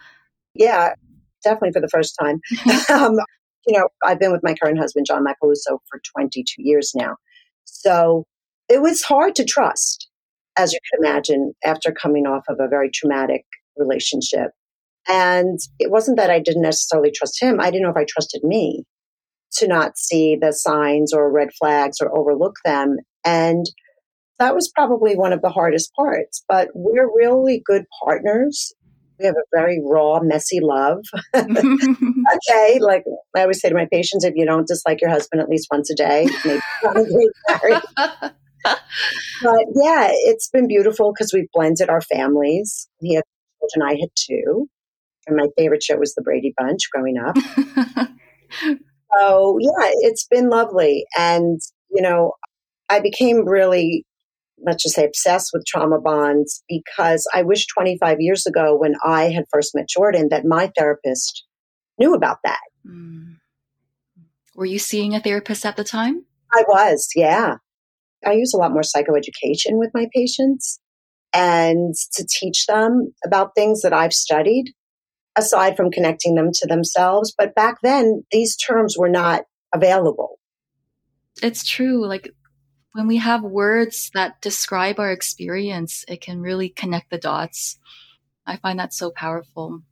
Yeah, 0.54 0.94
definitely 1.42 1.72
for 1.72 1.80
the 1.80 1.88
first 1.88 2.16
time. 2.20 2.40
um, 2.90 3.16
you 3.66 3.78
know, 3.78 3.88
I've 4.04 4.18
been 4.18 4.32
with 4.32 4.42
my 4.42 4.54
current 4.54 4.78
husband, 4.78 5.06
John 5.06 5.24
Macaluso, 5.24 5.78
for 5.88 6.00
22 6.16 6.44
years 6.58 6.92
now. 6.94 7.16
So 7.64 8.24
it 8.68 8.82
was 8.82 9.02
hard 9.02 9.34
to 9.36 9.44
trust, 9.44 10.08
as 10.56 10.72
you 10.72 10.78
can 10.90 11.04
imagine, 11.04 11.52
after 11.64 11.92
coming 11.92 12.26
off 12.26 12.44
of 12.48 12.58
a 12.60 12.68
very 12.68 12.90
traumatic 12.90 13.44
relationship. 13.76 14.50
And 15.08 15.58
it 15.78 15.90
wasn't 15.90 16.16
that 16.16 16.30
I 16.30 16.38
didn't 16.38 16.62
necessarily 16.62 17.10
trust 17.10 17.42
him. 17.42 17.60
I 17.60 17.70
didn't 17.70 17.82
know 17.82 17.90
if 17.90 17.96
I 17.96 18.06
trusted 18.08 18.42
me 18.44 18.84
to 19.54 19.68
not 19.68 19.98
see 19.98 20.36
the 20.40 20.52
signs 20.52 21.12
or 21.12 21.30
red 21.30 21.48
flags 21.58 21.98
or 22.00 22.16
overlook 22.16 22.56
them. 22.64 22.96
And 23.24 23.66
that 24.38 24.54
was 24.54 24.70
probably 24.74 25.14
one 25.14 25.32
of 25.32 25.42
the 25.42 25.50
hardest 25.50 25.92
parts. 25.94 26.44
But 26.48 26.68
we're 26.74 27.14
really 27.14 27.62
good 27.64 27.84
partners. 28.02 28.72
We 29.18 29.26
have 29.26 29.36
a 29.36 29.56
very 29.56 29.80
raw, 29.84 30.20
messy 30.20 30.60
love. 30.60 31.04
okay. 31.34 32.78
Like 32.80 33.04
I 33.36 33.42
always 33.42 33.60
say 33.60 33.68
to 33.68 33.74
my 33.74 33.86
patients, 33.90 34.24
if 34.24 34.34
you 34.36 34.44
don't 34.44 34.66
dislike 34.66 35.00
your 35.00 35.10
husband 35.10 35.42
at 35.42 35.48
least 35.48 35.68
once 35.70 35.90
a 35.90 35.94
day, 35.94 36.26
maybe 36.44 36.60
married. 37.48 37.82
but 38.64 39.64
yeah, 39.74 40.08
it's 40.10 40.48
been 40.48 40.66
beautiful 40.66 41.12
because 41.12 41.32
we've 41.32 41.50
blended 41.52 41.88
our 41.88 42.00
families. 42.00 42.88
He 43.00 43.14
had 43.14 43.24
children, 43.60 43.90
I 43.90 44.00
had 44.00 44.10
two. 44.14 44.68
And 45.26 45.36
my 45.36 45.46
favorite 45.56 45.82
show 45.82 45.96
was 45.96 46.14
The 46.14 46.22
Brady 46.22 46.52
Bunch 46.56 46.90
growing 46.90 47.16
up. 47.18 47.36
so, 49.18 49.58
yeah, 49.60 49.90
it's 50.00 50.26
been 50.26 50.50
lovely. 50.50 51.04
And, 51.16 51.60
you 51.90 52.02
know, 52.02 52.32
I 52.88 53.00
became 53.00 53.46
really, 53.46 54.04
let's 54.64 54.82
just 54.82 54.94
say, 54.94 55.04
obsessed 55.04 55.50
with 55.52 55.64
trauma 55.66 56.00
bonds 56.00 56.62
because 56.68 57.26
I 57.34 57.42
wish 57.42 57.66
25 57.66 58.20
years 58.20 58.46
ago, 58.46 58.76
when 58.76 58.94
I 59.04 59.24
had 59.24 59.44
first 59.52 59.74
met 59.74 59.88
Jordan, 59.88 60.28
that 60.30 60.44
my 60.44 60.70
therapist 60.76 61.44
knew 61.98 62.14
about 62.14 62.38
that. 62.44 62.60
Mm. 62.86 63.36
Were 64.54 64.66
you 64.66 64.78
seeing 64.78 65.14
a 65.14 65.20
therapist 65.20 65.64
at 65.64 65.76
the 65.76 65.84
time? 65.84 66.24
I 66.52 66.64
was, 66.68 67.08
yeah. 67.14 67.56
I 68.24 68.32
use 68.32 68.52
a 68.54 68.58
lot 68.58 68.72
more 68.72 68.82
psychoeducation 68.82 69.78
with 69.78 69.90
my 69.94 70.06
patients 70.14 70.78
and 71.32 71.94
to 72.12 72.26
teach 72.28 72.66
them 72.66 73.12
about 73.24 73.54
things 73.54 73.80
that 73.82 73.92
I've 73.92 74.12
studied 74.12 74.72
aside 75.36 75.76
from 75.76 75.90
connecting 75.90 76.34
them 76.34 76.50
to 76.52 76.66
themselves. 76.66 77.34
But 77.36 77.54
back 77.54 77.76
then, 77.82 78.24
these 78.30 78.56
terms 78.56 78.96
were 78.98 79.08
not 79.08 79.44
available. 79.74 80.38
It's 81.42 81.64
true. 81.64 82.06
Like 82.06 82.30
when 82.92 83.06
we 83.06 83.16
have 83.18 83.42
words 83.42 84.10
that 84.14 84.40
describe 84.40 84.98
our 84.98 85.10
experience, 85.10 86.04
it 86.08 86.20
can 86.20 86.40
really 86.40 86.68
connect 86.68 87.10
the 87.10 87.18
dots. 87.18 87.78
I 88.46 88.56
find 88.56 88.78
that 88.78 88.92
so 88.92 89.10
powerful. 89.10 89.82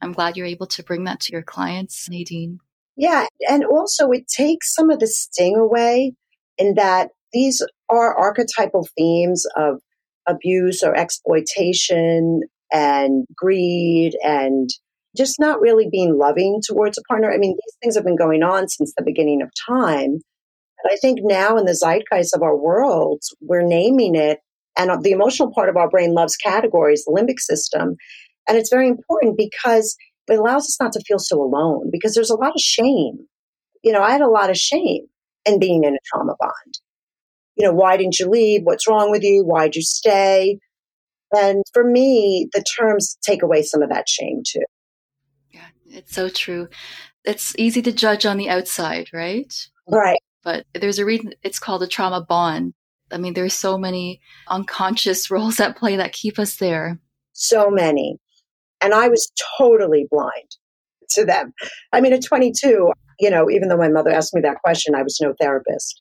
I'm 0.00 0.12
glad 0.12 0.36
you're 0.36 0.46
able 0.46 0.66
to 0.68 0.82
bring 0.82 1.04
that 1.04 1.20
to 1.20 1.32
your 1.32 1.42
clients, 1.42 2.08
Nadine. 2.08 2.60
Yeah. 2.96 3.26
And 3.48 3.64
also, 3.64 4.10
it 4.10 4.28
takes 4.28 4.74
some 4.74 4.90
of 4.90 5.00
the 5.00 5.06
sting 5.06 5.56
away 5.56 6.12
in 6.58 6.74
that 6.74 7.10
these 7.32 7.62
are 7.88 8.16
archetypal 8.16 8.86
themes 8.96 9.44
of 9.56 9.80
abuse 10.26 10.82
or 10.82 10.94
exploitation 10.94 12.42
and 12.72 13.26
greed 13.34 14.12
and 14.22 14.68
just 15.16 15.38
not 15.38 15.60
really 15.60 15.88
being 15.90 16.18
loving 16.18 16.60
towards 16.64 16.98
a 16.98 17.02
partner. 17.08 17.32
I 17.32 17.38
mean, 17.38 17.52
these 17.52 17.76
things 17.82 17.94
have 17.96 18.04
been 18.04 18.16
going 18.16 18.42
on 18.42 18.68
since 18.68 18.92
the 18.96 19.04
beginning 19.04 19.42
of 19.42 19.50
time. 19.66 20.20
But 20.84 20.92
I 20.92 20.96
think 20.96 21.20
now 21.22 21.56
in 21.56 21.64
the 21.64 21.74
zeitgeist 21.74 22.36
of 22.36 22.42
our 22.42 22.56
world, 22.56 23.22
we're 23.40 23.66
naming 23.66 24.14
it. 24.14 24.38
And 24.76 25.02
the 25.02 25.12
emotional 25.12 25.52
part 25.52 25.68
of 25.68 25.76
our 25.76 25.88
brain 25.88 26.14
loves 26.14 26.36
categories, 26.36 27.04
the 27.04 27.12
limbic 27.12 27.40
system. 27.40 27.96
And 28.46 28.58
it's 28.58 28.70
very 28.70 28.86
important 28.86 29.38
because 29.38 29.96
it 30.28 30.38
allows 30.38 30.64
us 30.64 30.78
not 30.80 30.92
to 30.92 31.02
feel 31.06 31.18
so 31.18 31.42
alone 31.42 31.88
because 31.90 32.14
there's 32.14 32.30
a 32.30 32.36
lot 32.36 32.54
of 32.54 32.60
shame. 32.60 33.18
You 33.82 33.92
know, 33.92 34.02
I 34.02 34.10
had 34.10 34.20
a 34.20 34.28
lot 34.28 34.50
of 34.50 34.58
shame 34.58 35.06
in 35.46 35.58
being 35.58 35.84
in 35.84 35.94
a 35.94 35.98
trauma 36.04 36.34
bond. 36.38 36.78
You 37.56 37.66
know, 37.66 37.72
why 37.72 37.96
didn't 37.96 38.18
you 38.18 38.28
leave? 38.28 38.62
What's 38.64 38.88
wrong 38.88 39.10
with 39.10 39.22
you? 39.22 39.42
Why'd 39.44 39.76
you 39.76 39.82
stay? 39.82 40.58
And 41.34 41.62
for 41.72 41.84
me, 41.84 42.48
the 42.52 42.62
terms 42.62 43.16
take 43.22 43.42
away 43.42 43.62
some 43.62 43.82
of 43.82 43.88
that 43.88 44.08
shame 44.08 44.42
too. 44.46 44.64
Yeah, 45.50 45.68
it's 45.86 46.14
so 46.14 46.28
true. 46.28 46.68
It's 47.24 47.54
easy 47.56 47.80
to 47.82 47.92
judge 47.92 48.26
on 48.26 48.36
the 48.36 48.50
outside, 48.50 49.08
right? 49.12 49.52
Right. 49.88 50.18
But 50.44 50.66
there's 50.74 50.98
a 50.98 51.04
reason 51.04 51.32
it's 51.42 51.58
called 51.58 51.82
a 51.82 51.86
trauma 51.86 52.20
bond. 52.20 52.74
I 53.10 53.18
mean, 53.18 53.34
there's 53.34 53.54
so 53.54 53.78
many 53.78 54.20
unconscious 54.48 55.30
roles 55.30 55.60
at 55.60 55.76
play 55.76 55.96
that 55.96 56.12
keep 56.12 56.38
us 56.38 56.56
there. 56.56 56.98
So 57.32 57.70
many. 57.70 58.18
And 58.80 58.92
I 58.94 59.08
was 59.08 59.30
totally 59.58 60.06
blind 60.10 60.56
to 61.10 61.24
them. 61.24 61.52
I 61.92 62.00
mean, 62.00 62.12
at 62.12 62.24
22, 62.24 62.92
you 63.20 63.30
know, 63.30 63.50
even 63.50 63.68
though 63.68 63.76
my 63.76 63.88
mother 63.88 64.10
asked 64.10 64.34
me 64.34 64.40
that 64.42 64.60
question, 64.62 64.94
I 64.94 65.02
was 65.02 65.18
no 65.20 65.34
therapist. 65.40 66.00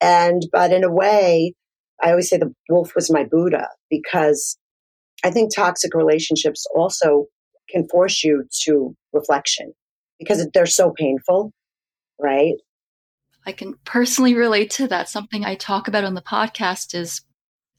And, 0.00 0.42
but 0.52 0.72
in 0.72 0.84
a 0.84 0.92
way, 0.92 1.54
I 2.02 2.10
always 2.10 2.30
say 2.30 2.38
the 2.38 2.54
wolf 2.68 2.94
was 2.94 3.10
my 3.10 3.24
Buddha 3.24 3.68
because 3.90 4.56
I 5.24 5.30
think 5.30 5.54
toxic 5.54 5.94
relationships 5.94 6.64
also 6.74 7.26
can 7.68 7.86
force 7.88 8.24
you 8.24 8.44
to 8.62 8.94
reflection 9.12 9.72
because 10.18 10.46
they're 10.52 10.66
so 10.66 10.92
painful, 10.96 11.52
right? 12.18 12.54
I 13.46 13.52
can 13.52 13.74
personally 13.84 14.34
relate 14.34 14.70
to 14.72 14.88
that. 14.88 15.08
Something 15.08 15.44
I 15.44 15.54
talk 15.54 15.88
about 15.88 16.04
on 16.04 16.14
the 16.14 16.22
podcast 16.22 16.94
is 16.94 17.22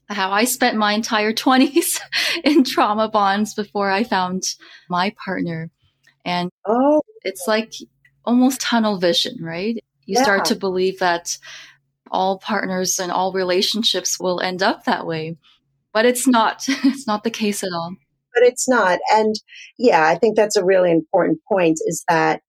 how 0.08 0.30
I 0.30 0.44
spent 0.44 0.76
my 0.76 0.92
entire 0.92 1.32
20s 1.32 2.00
in 2.44 2.64
trauma 2.64 3.08
bonds 3.08 3.54
before 3.54 3.90
I 3.90 4.04
found 4.04 4.42
my 4.88 5.14
partner. 5.24 5.70
And 6.24 6.50
oh. 6.66 7.02
it's 7.22 7.44
like 7.46 7.72
almost 8.24 8.60
tunnel 8.60 8.98
vision, 8.98 9.36
right? 9.40 9.76
You 10.04 10.16
yeah. 10.16 10.22
start 10.22 10.44
to 10.46 10.56
believe 10.56 10.98
that 10.98 11.36
all 12.10 12.38
partners 12.38 12.98
and 12.98 13.10
all 13.10 13.32
relationships 13.32 14.20
will 14.20 14.40
end 14.40 14.62
up 14.62 14.84
that 14.84 15.06
way. 15.06 15.36
But 15.92 16.06
it's 16.06 16.26
not. 16.26 16.64
It's 16.84 17.06
not 17.06 17.24
the 17.24 17.30
case 17.30 17.62
at 17.62 17.70
all 17.72 17.96
but 18.34 18.42
it's 18.42 18.68
not. 18.68 18.98
And 19.12 19.34
yeah, 19.78 20.06
I 20.06 20.16
think 20.16 20.36
that's 20.36 20.56
a 20.56 20.64
really 20.64 20.90
important 20.90 21.40
point 21.48 21.78
is 21.86 22.04
that, 22.08 22.42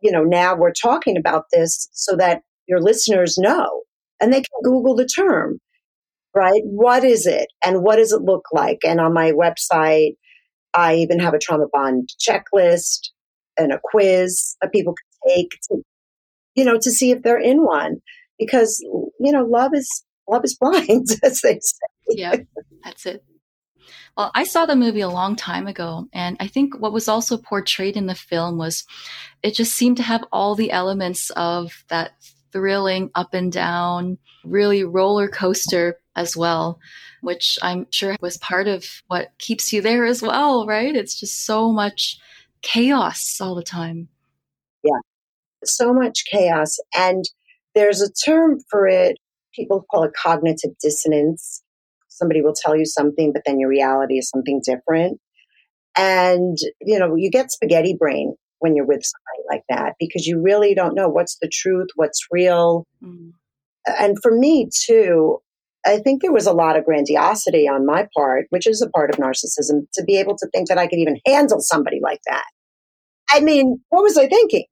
you 0.00 0.10
know, 0.10 0.22
now 0.22 0.54
we're 0.54 0.72
talking 0.72 1.16
about 1.16 1.46
this 1.52 1.88
so 1.92 2.16
that 2.16 2.42
your 2.66 2.80
listeners 2.80 3.36
know 3.38 3.82
and 4.20 4.32
they 4.32 4.40
can 4.40 4.62
Google 4.62 4.94
the 4.94 5.06
term, 5.06 5.58
right? 6.34 6.62
What 6.64 7.04
is 7.04 7.26
it 7.26 7.48
and 7.62 7.82
what 7.82 7.96
does 7.96 8.12
it 8.12 8.22
look 8.22 8.44
like? 8.52 8.78
And 8.84 9.00
on 9.00 9.14
my 9.14 9.32
website, 9.32 10.16
I 10.74 10.96
even 10.96 11.18
have 11.20 11.34
a 11.34 11.38
trauma 11.38 11.66
bond 11.72 12.10
checklist 12.20 13.10
and 13.58 13.72
a 13.72 13.80
quiz 13.82 14.56
that 14.60 14.72
people 14.72 14.94
can 14.94 15.36
take 15.36 15.50
to, 15.70 15.82
you 16.54 16.64
know, 16.64 16.78
to 16.78 16.90
see 16.90 17.10
if 17.10 17.22
they're 17.22 17.38
in 17.38 17.64
one. 17.64 17.96
Because, 18.38 18.78
you 19.18 19.32
know, 19.32 19.44
love 19.44 19.72
is 19.74 20.04
love 20.28 20.44
is 20.44 20.56
blind, 20.60 21.06
as 21.22 21.40
they 21.40 21.58
say. 21.60 21.86
Yeah, 22.08 22.36
that's 22.84 23.06
it. 23.06 23.24
Well, 24.16 24.30
I 24.34 24.44
saw 24.44 24.64
the 24.64 24.76
movie 24.76 25.02
a 25.02 25.08
long 25.08 25.36
time 25.36 25.66
ago, 25.66 26.06
and 26.12 26.36
I 26.40 26.46
think 26.46 26.78
what 26.78 26.92
was 26.92 27.08
also 27.08 27.36
portrayed 27.36 27.96
in 27.96 28.06
the 28.06 28.14
film 28.14 28.56
was 28.56 28.84
it 29.42 29.54
just 29.54 29.74
seemed 29.74 29.98
to 29.98 30.02
have 30.02 30.24
all 30.32 30.54
the 30.54 30.70
elements 30.70 31.30
of 31.30 31.84
that 31.88 32.12
thrilling 32.56 33.10
up 33.14 33.34
and 33.34 33.52
down, 33.52 34.16
really 34.42 34.82
roller 34.82 35.28
coaster 35.28 36.00
as 36.16 36.34
well, 36.34 36.80
which 37.20 37.58
I'm 37.60 37.86
sure 37.90 38.16
was 38.22 38.38
part 38.38 38.66
of 38.66 38.86
what 39.08 39.32
keeps 39.36 39.74
you 39.74 39.82
there 39.82 40.06
as 40.06 40.22
well, 40.22 40.66
right? 40.66 40.96
It's 40.96 41.20
just 41.20 41.44
so 41.44 41.70
much 41.70 42.18
chaos 42.62 43.38
all 43.42 43.54
the 43.54 43.62
time. 43.62 44.08
Yeah, 44.82 45.00
so 45.64 45.92
much 45.92 46.24
chaos. 46.32 46.78
And 46.96 47.26
there's 47.74 48.00
a 48.00 48.10
term 48.10 48.60
for 48.70 48.88
it. 48.88 49.18
People 49.54 49.84
call 49.90 50.04
it 50.04 50.12
cognitive 50.14 50.70
dissonance. 50.80 51.62
Somebody 52.08 52.40
will 52.40 52.54
tell 52.54 52.74
you 52.74 52.86
something, 52.86 53.34
but 53.34 53.42
then 53.44 53.60
your 53.60 53.68
reality 53.68 54.16
is 54.16 54.30
something 54.30 54.62
different. 54.64 55.20
And, 55.94 56.56
you 56.80 56.98
know, 56.98 57.16
you 57.16 57.30
get 57.30 57.52
spaghetti 57.52 57.94
brain 57.98 58.34
when 58.58 58.74
you're 58.74 58.86
with 58.86 59.04
somebody 59.04 59.46
like 59.48 59.64
that 59.68 59.94
because 59.98 60.26
you 60.26 60.40
really 60.40 60.74
don't 60.74 60.94
know 60.94 61.08
what's 61.08 61.36
the 61.40 61.50
truth, 61.52 61.88
what's 61.94 62.26
real. 62.30 62.86
Mm. 63.02 63.32
And 63.98 64.16
for 64.22 64.36
me, 64.36 64.68
too, 64.84 65.38
I 65.86 65.98
think 65.98 66.20
there 66.20 66.32
was 66.32 66.46
a 66.46 66.52
lot 66.52 66.76
of 66.76 66.84
grandiosity 66.84 67.68
on 67.68 67.86
my 67.86 68.08
part, 68.16 68.46
which 68.50 68.66
is 68.66 68.82
a 68.82 68.90
part 68.90 69.10
of 69.10 69.16
narcissism, 69.16 69.86
to 69.94 70.04
be 70.04 70.18
able 70.18 70.36
to 70.38 70.48
think 70.52 70.68
that 70.68 70.78
I 70.78 70.88
could 70.88 70.98
even 70.98 71.20
handle 71.24 71.60
somebody 71.60 72.00
like 72.02 72.20
that. 72.26 72.46
I 73.30 73.40
mean, 73.40 73.80
what 73.90 74.02
was 74.02 74.18
I 74.18 74.26
thinking? 74.26 74.66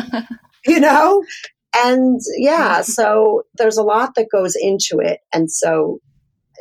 you 0.66 0.80
know? 0.80 1.22
And 1.76 2.20
yeah, 2.38 2.80
so 2.80 3.42
there's 3.54 3.76
a 3.76 3.82
lot 3.82 4.14
that 4.14 4.28
goes 4.32 4.56
into 4.56 4.98
it. 5.00 5.20
And 5.34 5.50
so 5.50 6.00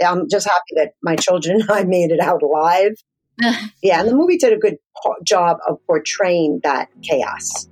I'm 0.06 0.28
just 0.30 0.48
happy 0.48 0.74
that 0.76 0.92
my 1.02 1.16
children 1.16 1.62
and 1.62 1.72
I 1.72 1.84
made 1.84 2.12
it 2.12 2.20
out 2.20 2.44
alive. 2.44 2.94
yeah, 3.84 4.00
and 4.00 4.10
the 4.10 4.16
movie 4.16 4.38
did 4.38 4.54
a 4.54 4.58
good 4.58 4.78
job 5.24 5.58
of 5.68 5.78
portraying 5.86 6.60
that 6.64 6.90
chaos. 7.04 7.68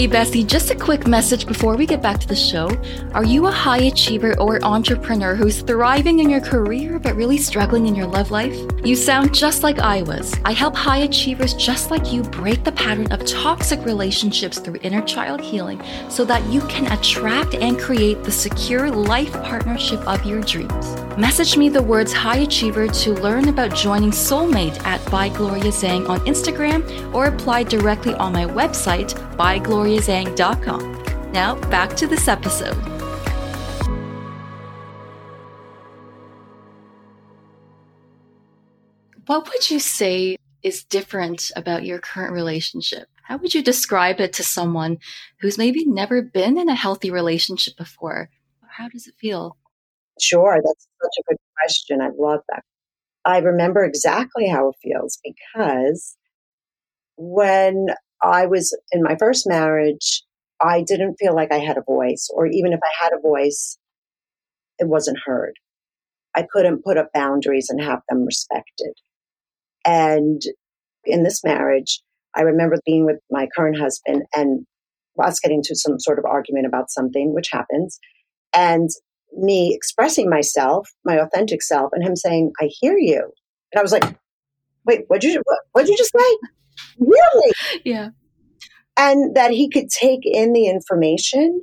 Hey 0.00 0.08
bestie, 0.08 0.46
just 0.46 0.70
a 0.70 0.74
quick 0.74 1.06
message 1.06 1.46
before 1.46 1.76
we 1.76 1.84
get 1.84 2.00
back 2.00 2.18
to 2.20 2.26
the 2.26 2.34
show. 2.34 2.70
Are 3.12 3.22
you 3.22 3.48
a 3.48 3.50
high 3.50 3.82
achiever 3.82 4.34
or 4.40 4.58
entrepreneur 4.64 5.34
who's 5.34 5.60
thriving 5.60 6.20
in 6.20 6.30
your 6.30 6.40
career 6.40 6.98
but 6.98 7.14
really 7.16 7.36
struggling 7.36 7.86
in 7.86 7.94
your 7.94 8.06
love 8.06 8.30
life? 8.30 8.56
You 8.82 8.96
sound 8.96 9.34
just 9.34 9.62
like 9.62 9.78
I 9.78 10.00
was. 10.00 10.34
I 10.46 10.52
help 10.52 10.74
high 10.74 11.00
achievers 11.00 11.52
just 11.52 11.90
like 11.90 12.14
you 12.14 12.22
break 12.22 12.64
the 12.64 12.72
pattern 12.72 13.12
of 13.12 13.26
toxic 13.26 13.84
relationships 13.84 14.58
through 14.58 14.78
inner 14.80 15.02
child 15.02 15.38
healing 15.38 15.82
so 16.08 16.24
that 16.24 16.42
you 16.46 16.62
can 16.62 16.90
attract 16.90 17.54
and 17.56 17.78
create 17.78 18.24
the 18.24 18.32
secure 18.32 18.90
life 18.90 19.34
partnership 19.42 20.00
of 20.08 20.24
your 20.24 20.40
dreams. 20.40 20.96
Message 21.18 21.56
me 21.56 21.68
the 21.68 21.82
words 21.82 22.12
high 22.12 22.38
achiever 22.38 22.86
to 22.86 23.14
learn 23.14 23.48
about 23.48 23.74
joining 23.74 24.12
Soulmate 24.12 24.80
at 24.86 25.04
by 25.10 25.28
Gloria 25.28 25.64
Zhang 25.64 26.08
on 26.08 26.20
Instagram 26.20 27.12
or 27.12 27.26
apply 27.26 27.64
directly 27.64 28.14
on 28.14 28.32
my 28.32 28.44
website 28.46 29.12
bygloriazhang.com. 29.36 31.32
Now, 31.32 31.56
back 31.68 31.96
to 31.96 32.06
this 32.06 32.28
episode. 32.28 32.76
What 39.26 39.48
would 39.48 39.68
you 39.68 39.80
say 39.80 40.36
is 40.62 40.84
different 40.84 41.50
about 41.56 41.84
your 41.84 41.98
current 41.98 42.32
relationship? 42.32 43.08
How 43.24 43.36
would 43.38 43.52
you 43.52 43.62
describe 43.62 44.20
it 44.20 44.32
to 44.34 44.44
someone 44.44 44.98
who's 45.40 45.58
maybe 45.58 45.84
never 45.84 46.22
been 46.22 46.56
in 46.56 46.68
a 46.68 46.74
healthy 46.74 47.10
relationship 47.10 47.76
before? 47.76 48.30
How 48.68 48.88
does 48.88 49.08
it 49.08 49.14
feel? 49.18 49.56
Sure, 50.20 50.58
that's 50.64 50.86
such 51.02 51.12
a 51.18 51.22
good 51.28 51.38
question. 51.58 52.00
I 52.00 52.10
love 52.18 52.40
that. 52.50 52.62
I 53.24 53.38
remember 53.38 53.84
exactly 53.84 54.48
how 54.48 54.70
it 54.70 54.76
feels 54.82 55.18
because 55.24 56.16
when 57.16 57.88
I 58.22 58.46
was 58.46 58.76
in 58.92 59.02
my 59.02 59.16
first 59.18 59.48
marriage, 59.48 60.22
I 60.60 60.82
didn't 60.82 61.16
feel 61.18 61.34
like 61.34 61.52
I 61.52 61.58
had 61.58 61.78
a 61.78 61.82
voice, 61.82 62.28
or 62.34 62.46
even 62.46 62.72
if 62.72 62.80
I 62.82 63.04
had 63.04 63.12
a 63.12 63.20
voice, 63.20 63.78
it 64.78 64.88
wasn't 64.88 65.18
heard. 65.24 65.54
I 66.34 66.46
couldn't 66.50 66.84
put 66.84 66.98
up 66.98 67.08
boundaries 67.14 67.68
and 67.70 67.80
have 67.80 68.00
them 68.08 68.24
respected. 68.24 68.94
And 69.84 70.40
in 71.04 71.22
this 71.22 71.42
marriage, 71.44 72.02
I 72.36 72.42
remember 72.42 72.78
being 72.86 73.06
with 73.06 73.18
my 73.30 73.48
current 73.56 73.78
husband 73.78 74.22
and 74.34 74.66
us 75.22 75.40
getting 75.40 75.62
to 75.64 75.74
some 75.74 75.98
sort 75.98 76.18
of 76.18 76.24
argument 76.24 76.66
about 76.66 76.90
something, 76.90 77.34
which 77.34 77.48
happens, 77.52 77.98
and 78.54 78.88
me 79.36 79.74
expressing 79.74 80.28
myself, 80.28 80.88
my 81.04 81.16
authentic 81.16 81.62
self, 81.62 81.90
and 81.92 82.04
him 82.04 82.16
saying, 82.16 82.52
"I 82.60 82.70
hear 82.80 82.98
you," 82.98 83.32
and 83.72 83.78
I 83.78 83.82
was 83.82 83.92
like, 83.92 84.04
"Wait, 84.86 85.04
what 85.08 85.20
did 85.20 85.32
you 85.34 85.42
what, 85.44 85.58
what 85.72 85.82
did 85.82 85.92
you 85.92 85.98
just 85.98 86.12
say?" 86.16 86.36
really? 86.98 87.52
Yeah. 87.84 88.10
And 88.96 89.34
that 89.34 89.50
he 89.50 89.68
could 89.70 89.88
take 89.88 90.20
in 90.24 90.52
the 90.52 90.66
information 90.66 91.62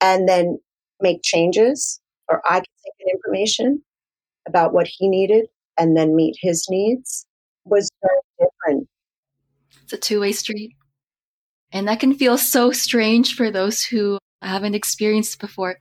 and 0.00 0.28
then 0.28 0.58
make 1.00 1.22
changes, 1.22 2.00
or 2.28 2.40
I 2.44 2.60
could 2.60 2.66
take 2.84 2.94
in 3.00 3.14
information 3.14 3.82
about 4.46 4.72
what 4.72 4.86
he 4.86 5.08
needed 5.08 5.46
and 5.78 5.96
then 5.96 6.14
meet 6.14 6.36
his 6.40 6.66
needs 6.68 7.26
was 7.64 7.90
very 8.02 8.20
different. 8.38 8.88
It's 9.84 9.92
a 9.92 9.96
two 9.96 10.20
way 10.20 10.32
street. 10.32 10.72
And 11.72 11.88
that 11.88 12.00
can 12.00 12.14
feel 12.14 12.36
so 12.36 12.72
strange 12.72 13.34
for 13.34 13.50
those 13.50 13.84
who 13.84 14.18
haven't 14.42 14.74
experienced 14.74 15.40
before. 15.40 15.76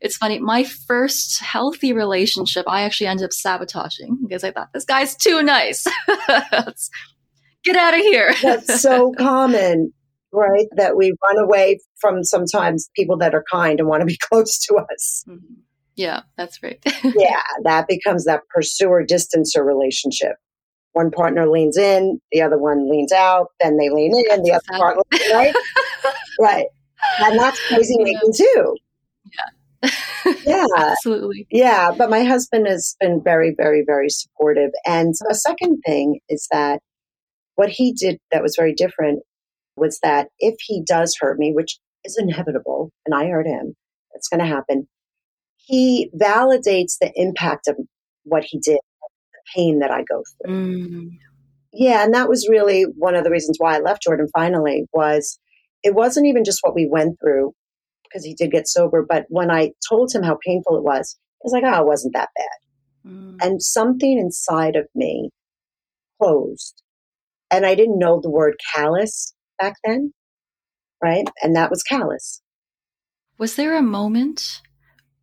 It's 0.00 0.16
funny, 0.16 0.38
my 0.38 0.64
first 0.64 1.40
healthy 1.42 1.92
relationship, 1.92 2.66
I 2.68 2.82
actually 2.82 3.06
ended 3.08 3.24
up 3.24 3.32
sabotaging 3.32 4.18
because 4.22 4.44
I 4.44 4.50
thought 4.50 4.72
this 4.72 4.84
guy's 4.84 5.16
too 5.16 5.42
nice. 5.42 5.86
get 7.64 7.76
out 7.76 7.94
of 7.94 8.00
here. 8.00 8.34
That's 8.42 8.80
so 8.80 9.12
common, 9.18 9.92
right? 10.32 10.66
That 10.76 10.96
we 10.96 11.14
run 11.22 11.38
away 11.38 11.80
from 12.00 12.24
sometimes 12.24 12.88
people 12.94 13.18
that 13.18 13.34
are 13.34 13.44
kind 13.50 13.80
and 13.80 13.88
want 13.88 14.00
to 14.00 14.06
be 14.06 14.18
close 14.30 14.58
to 14.66 14.76
us. 14.76 15.24
Mm-hmm. 15.28 15.60
Yeah, 15.96 16.22
that's 16.36 16.62
right. 16.62 16.78
yeah, 17.02 17.42
that 17.64 17.88
becomes 17.88 18.26
that 18.26 18.42
pursuer 18.54 19.04
distancer 19.04 19.64
relationship. 19.64 20.36
One 20.92 21.10
partner 21.10 21.48
leans 21.48 21.76
in, 21.78 22.20
the 22.32 22.42
other 22.42 22.58
one 22.58 22.90
leans 22.90 23.12
out, 23.12 23.48
then 23.60 23.78
they 23.78 23.88
lean 23.88 24.12
in, 24.30 24.42
the 24.42 24.52
other 24.52 24.78
partner, 24.78 25.02
right? 25.32 25.54
right. 26.40 26.66
And 27.20 27.38
that's 27.38 27.66
crazy 27.68 27.96
making 27.98 28.32
too. 28.34 28.76
Yeah. 29.24 29.44
Yeah. 30.44 30.66
Absolutely. 30.76 31.46
Yeah. 31.50 31.92
But 31.96 32.10
my 32.10 32.24
husband 32.24 32.66
has 32.66 32.96
been 33.00 33.22
very, 33.22 33.54
very, 33.56 33.82
very 33.86 34.08
supportive. 34.08 34.70
And 34.84 35.14
a 35.30 35.34
second 35.34 35.80
thing 35.86 36.20
is 36.28 36.46
that 36.50 36.80
what 37.56 37.70
he 37.70 37.92
did 37.92 38.18
that 38.32 38.42
was 38.42 38.56
very 38.56 38.74
different 38.74 39.22
was 39.76 39.98
that 40.02 40.28
if 40.38 40.56
he 40.60 40.82
does 40.86 41.16
hurt 41.20 41.38
me, 41.38 41.52
which 41.54 41.78
is 42.04 42.16
inevitable, 42.18 42.90
and 43.04 43.14
I 43.14 43.28
hurt 43.28 43.46
him, 43.46 43.74
it's 44.14 44.28
going 44.28 44.40
to 44.40 44.46
happen, 44.46 44.88
he 45.56 46.10
validates 46.18 46.98
the 47.00 47.10
impact 47.14 47.68
of 47.68 47.76
what 48.24 48.44
he 48.44 48.58
did, 48.58 48.78
the 49.32 49.40
pain 49.54 49.80
that 49.80 49.90
I 49.90 50.04
go 50.08 50.22
through. 50.44 50.54
Mm. 50.54 51.08
Yeah, 51.72 52.04
and 52.04 52.14
that 52.14 52.28
was 52.28 52.48
really 52.48 52.82
one 52.82 53.14
of 53.14 53.24
the 53.24 53.30
reasons 53.30 53.56
why 53.58 53.76
I 53.76 53.80
left 53.80 54.02
Jordan 54.02 54.28
finally 54.34 54.84
was 54.92 55.38
it 55.82 55.94
wasn't 55.94 56.26
even 56.26 56.44
just 56.44 56.60
what 56.62 56.74
we 56.74 56.88
went 56.90 57.18
through 57.20 57.52
because 58.08 58.24
he 58.24 58.34
did 58.34 58.50
get 58.50 58.68
sober, 58.68 59.04
but 59.08 59.26
when 59.28 59.50
I 59.50 59.72
told 59.88 60.12
him 60.12 60.22
how 60.22 60.38
painful 60.44 60.76
it 60.76 60.84
was, 60.84 61.16
he 61.42 61.46
was 61.46 61.52
like, 61.52 61.64
"Oh, 61.64 61.82
it 61.82 61.86
wasn't 61.86 62.14
that 62.14 62.30
bad." 62.36 63.10
Mm. 63.12 63.36
And 63.42 63.62
something 63.62 64.18
inside 64.18 64.76
of 64.76 64.86
me 64.94 65.30
closed 66.20 66.82
and 67.50 67.64
I 67.64 67.74
didn't 67.74 67.98
know 67.98 68.20
the 68.20 68.30
word 68.30 68.56
callous 68.74 69.34
back 69.58 69.74
then, 69.84 70.12
right? 71.02 71.28
And 71.42 71.54
that 71.56 71.70
was 71.70 71.82
callous. 71.82 72.42
Was 73.38 73.56
there 73.56 73.76
a 73.76 73.82
moment 73.82 74.62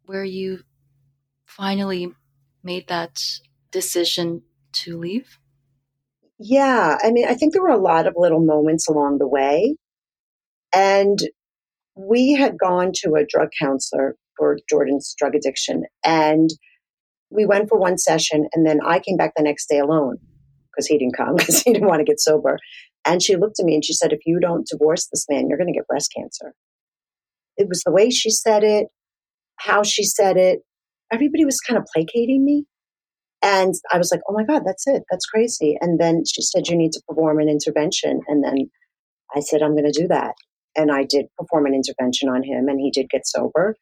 where 0.05 0.23
you 0.23 0.59
finally 1.45 2.11
made 2.63 2.87
that 2.87 3.21
decision 3.71 4.43
to 4.73 4.97
leave? 4.97 5.39
Yeah, 6.39 6.97
I 7.03 7.11
mean, 7.11 7.27
I 7.27 7.35
think 7.35 7.53
there 7.53 7.61
were 7.61 7.69
a 7.69 7.77
lot 7.77 8.07
of 8.07 8.15
little 8.17 8.43
moments 8.43 8.87
along 8.87 9.17
the 9.17 9.27
way. 9.27 9.75
And 10.73 11.19
we 11.95 12.33
had 12.33 12.57
gone 12.57 12.91
to 12.95 13.15
a 13.15 13.25
drug 13.25 13.49
counselor 13.59 14.15
for 14.37 14.57
Jordan's 14.69 15.13
drug 15.17 15.35
addiction. 15.35 15.83
And 16.03 16.49
we 17.29 17.45
went 17.45 17.69
for 17.69 17.79
one 17.79 17.97
session, 17.97 18.47
and 18.53 18.65
then 18.65 18.79
I 18.85 18.99
came 18.99 19.17
back 19.17 19.33
the 19.35 19.43
next 19.43 19.67
day 19.67 19.79
alone 19.79 20.17
because 20.71 20.87
he 20.87 20.97
didn't 20.97 21.17
come 21.17 21.35
because 21.37 21.61
he 21.61 21.73
didn't 21.73 21.87
want 21.87 21.99
to 21.99 22.05
get 22.05 22.19
sober. 22.19 22.57
And 23.05 23.21
she 23.21 23.35
looked 23.35 23.59
at 23.59 23.65
me 23.65 23.75
and 23.75 23.83
she 23.83 23.93
said, 23.93 24.13
If 24.13 24.21
you 24.25 24.39
don't 24.39 24.67
divorce 24.67 25.07
this 25.11 25.25
man, 25.29 25.47
you're 25.47 25.57
going 25.57 25.71
to 25.71 25.77
get 25.77 25.87
breast 25.87 26.11
cancer. 26.15 26.53
It 27.57 27.67
was 27.67 27.81
the 27.85 27.91
way 27.91 28.09
she 28.09 28.29
said 28.29 28.63
it, 28.63 28.87
how 29.57 29.83
she 29.83 30.03
said 30.03 30.37
it. 30.37 30.59
Everybody 31.11 31.45
was 31.45 31.59
kind 31.59 31.77
of 31.77 31.85
placating 31.93 32.43
me. 32.43 32.65
And 33.43 33.75
I 33.91 33.97
was 33.97 34.09
like, 34.09 34.21
oh 34.29 34.33
my 34.33 34.45
God, 34.45 34.63
that's 34.65 34.87
it. 34.87 35.03
That's 35.11 35.25
crazy. 35.25 35.77
And 35.81 35.99
then 35.99 36.23
she 36.25 36.41
said, 36.41 36.67
you 36.67 36.77
need 36.77 36.93
to 36.93 37.01
perform 37.07 37.39
an 37.39 37.49
intervention. 37.49 38.21
And 38.27 38.43
then 38.43 38.69
I 39.35 39.41
said, 39.41 39.61
I'm 39.61 39.75
going 39.75 39.91
to 39.91 40.01
do 40.01 40.07
that. 40.07 40.33
And 40.75 40.91
I 40.91 41.03
did 41.03 41.25
perform 41.37 41.65
an 41.65 41.73
intervention 41.75 42.29
on 42.29 42.43
him, 42.43 42.67
and 42.67 42.79
he 42.79 42.91
did 42.91 43.09
get 43.09 43.27
sober. 43.27 43.75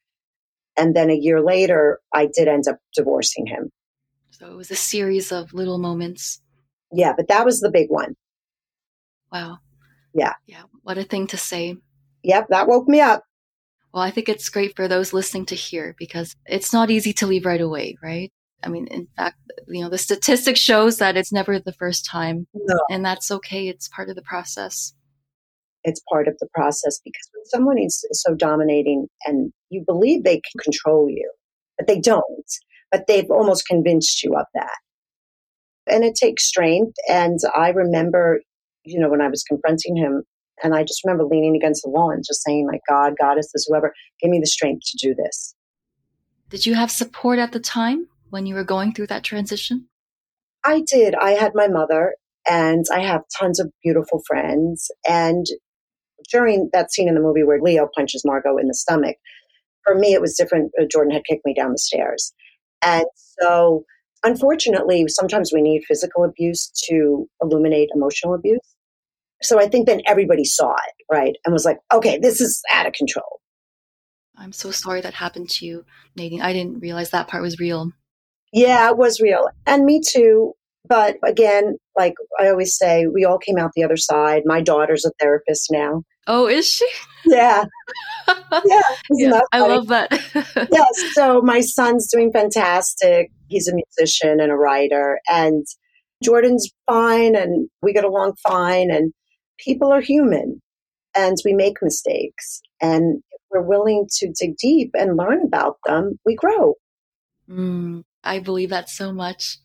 And 0.77 0.95
then 0.95 1.09
a 1.09 1.15
year 1.15 1.41
later, 1.41 1.99
I 2.13 2.27
did 2.33 2.47
end 2.47 2.67
up 2.67 2.77
divorcing 2.95 3.45
him. 3.45 3.69
So 4.31 4.51
it 4.51 4.55
was 4.55 4.71
a 4.71 4.75
series 4.75 5.31
of 5.31 5.53
little 5.53 5.77
moments. 5.77 6.41
Yeah, 6.91 7.13
but 7.15 7.27
that 7.27 7.45
was 7.45 7.59
the 7.59 7.71
big 7.71 7.89
one. 7.89 8.15
Wow. 9.31 9.59
Yeah. 10.13 10.33
Yeah. 10.45 10.63
What 10.83 10.97
a 10.97 11.03
thing 11.03 11.27
to 11.27 11.37
say. 11.37 11.77
Yep, 12.23 12.47
that 12.49 12.67
woke 12.67 12.87
me 12.87 12.99
up. 13.01 13.23
Well, 13.93 14.03
I 14.03 14.11
think 14.11 14.29
it's 14.29 14.49
great 14.49 14.75
for 14.75 14.87
those 14.87 15.13
listening 15.13 15.45
to 15.47 15.55
hear 15.55 15.95
because 15.97 16.35
it's 16.45 16.71
not 16.71 16.91
easy 16.91 17.13
to 17.13 17.27
leave 17.27 17.45
right 17.45 17.61
away, 17.61 17.97
right? 18.01 18.31
I 18.63 18.69
mean, 18.69 18.87
in 18.87 19.07
fact, 19.17 19.37
you 19.67 19.81
know, 19.83 19.89
the 19.89 19.97
statistic 19.97 20.55
shows 20.55 20.97
that 20.97 21.17
it's 21.17 21.31
never 21.31 21.59
the 21.59 21.73
first 21.73 22.05
time. 22.05 22.47
No. 22.53 22.79
And 22.89 23.03
that's 23.03 23.31
okay. 23.31 23.67
It's 23.67 23.87
part 23.89 24.09
of 24.09 24.15
the 24.15 24.21
process. 24.21 24.93
It's 25.83 26.01
part 26.11 26.27
of 26.27 26.35
the 26.39 26.47
process 26.53 26.99
because 27.03 27.29
when 27.33 27.45
someone 27.45 27.77
is 27.79 28.05
so 28.11 28.35
dominating 28.35 29.07
and 29.25 29.51
you 29.69 29.83
believe 29.85 30.23
they 30.23 30.41
can 30.41 30.59
control 30.61 31.09
you, 31.09 31.31
but 31.77 31.87
they 31.87 31.99
don't, 31.99 32.45
but 32.91 33.07
they've 33.07 33.29
almost 33.29 33.67
convinced 33.67 34.23
you 34.23 34.35
of 34.35 34.45
that. 34.53 34.77
And 35.87 36.03
it 36.03 36.15
takes 36.15 36.47
strength. 36.47 36.93
And 37.09 37.39
I 37.55 37.69
remember, 37.69 38.41
you 38.83 38.99
know, 38.99 39.09
when 39.09 39.21
I 39.21 39.27
was 39.27 39.43
confronting 39.43 39.95
him, 39.95 40.23
and 40.63 40.75
I 40.75 40.83
just 40.83 41.03
remember 41.03 41.25
leaning 41.25 41.55
against 41.55 41.81
the 41.83 41.89
wall 41.89 42.11
and 42.11 42.23
just 42.25 42.43
saying, 42.43 42.67
like, 42.67 42.81
God, 42.87 43.13
Goddess, 43.19 43.51
whoever, 43.67 43.93
give 44.21 44.29
me 44.29 44.39
the 44.39 44.45
strength 44.45 44.83
to 44.91 45.07
do 45.07 45.15
this. 45.15 45.55
Did 46.49 46.65
you 46.65 46.75
have 46.75 46.91
support 46.91 47.39
at 47.39 47.51
the 47.51 47.59
time 47.59 48.07
when 48.29 48.45
you 48.45 48.53
were 48.53 48.63
going 48.63 48.93
through 48.93 49.07
that 49.07 49.23
transition? 49.23 49.87
I 50.63 50.83
did. 50.85 51.15
I 51.15 51.31
had 51.31 51.53
my 51.55 51.67
mother, 51.67 52.13
and 52.47 52.85
I 52.93 52.99
have 52.99 53.21
tons 53.39 53.59
of 53.59 53.71
beautiful 53.83 54.21
friends. 54.27 54.91
And 55.09 55.47
during 56.31 56.69
that 56.73 56.91
scene 56.91 57.07
in 57.07 57.15
the 57.15 57.21
movie 57.21 57.43
where 57.43 57.59
Leo 57.61 57.87
punches 57.95 58.23
Margot 58.25 58.57
in 58.57 58.67
the 58.67 58.73
stomach, 58.73 59.17
for 59.83 59.95
me, 59.95 60.13
it 60.13 60.21
was 60.21 60.35
different. 60.35 60.71
Uh, 60.79 60.85
Jordan 60.89 61.13
had 61.13 61.23
kicked 61.29 61.45
me 61.45 61.53
down 61.53 61.71
the 61.71 61.77
stairs. 61.77 62.33
And 62.83 63.05
so, 63.41 63.83
unfortunately, 64.23 65.05
sometimes 65.07 65.51
we 65.53 65.61
need 65.61 65.83
physical 65.87 66.23
abuse 66.23 66.71
to 66.89 67.27
illuminate 67.41 67.89
emotional 67.93 68.33
abuse. 68.33 68.59
So 69.43 69.59
I 69.59 69.67
think 69.67 69.87
then 69.87 70.01
everybody 70.05 70.43
saw 70.43 70.71
it, 70.71 71.05
right? 71.11 71.35
And 71.45 71.53
was 71.53 71.65
like, 71.65 71.77
okay, 71.91 72.19
this 72.19 72.39
is 72.41 72.61
out 72.71 72.85
of 72.85 72.93
control. 72.93 73.41
I'm 74.37 74.51
so 74.51 74.71
sorry 74.71 75.01
that 75.01 75.13
happened 75.13 75.49
to 75.51 75.65
you, 75.65 75.85
Nadine. 76.15 76.41
I 76.41 76.53
didn't 76.53 76.79
realize 76.79 77.11
that 77.11 77.27
part 77.27 77.43
was 77.43 77.59
real. 77.59 77.91
Yeah, 78.53 78.89
it 78.89 78.97
was 78.97 79.19
real. 79.19 79.45
And 79.65 79.85
me 79.85 80.01
too. 80.05 80.53
But 80.87 81.17
again, 81.23 81.77
like 81.97 82.15
I 82.39 82.49
always 82.49 82.75
say, 82.75 83.05
we 83.07 83.23
all 83.23 83.37
came 83.37 83.57
out 83.57 83.71
the 83.75 83.83
other 83.83 83.97
side. 83.97 84.43
My 84.45 84.61
daughter's 84.61 85.05
a 85.05 85.11
therapist 85.19 85.69
now. 85.71 86.03
Oh, 86.27 86.47
is 86.47 86.67
she? 86.67 86.87
Yeah. 87.25 87.65
yeah. 88.65 88.81
yeah 89.09 89.39
I 89.51 89.59
love 89.59 89.87
that. 89.87 90.11
yes. 90.71 91.13
So 91.13 91.41
my 91.41 91.61
son's 91.61 92.09
doing 92.11 92.31
fantastic. 92.31 93.31
He's 93.47 93.67
a 93.67 93.73
musician 93.73 94.39
and 94.39 94.51
a 94.51 94.55
writer. 94.55 95.19
And 95.27 95.65
Jordan's 96.23 96.69
fine 96.85 97.35
and 97.35 97.69
we 97.81 97.93
get 97.93 98.03
along 98.03 98.33
fine. 98.43 98.91
And 98.91 99.13
people 99.57 99.91
are 99.91 100.01
human 100.01 100.61
and 101.15 101.37
we 101.43 101.53
make 101.53 101.77
mistakes. 101.81 102.61
And 102.81 103.21
if 103.31 103.41
we're 103.49 103.61
willing 103.61 104.07
to 104.17 104.31
dig 104.39 104.57
deep 104.57 104.91
and 104.93 105.17
learn 105.17 105.43
about 105.43 105.77
them, 105.85 106.19
we 106.25 106.35
grow. 106.35 106.75
Mm, 107.49 108.03
I 108.23 108.39
believe 108.39 108.69
that 108.69 108.89
so 108.89 109.11
much. 109.11 109.57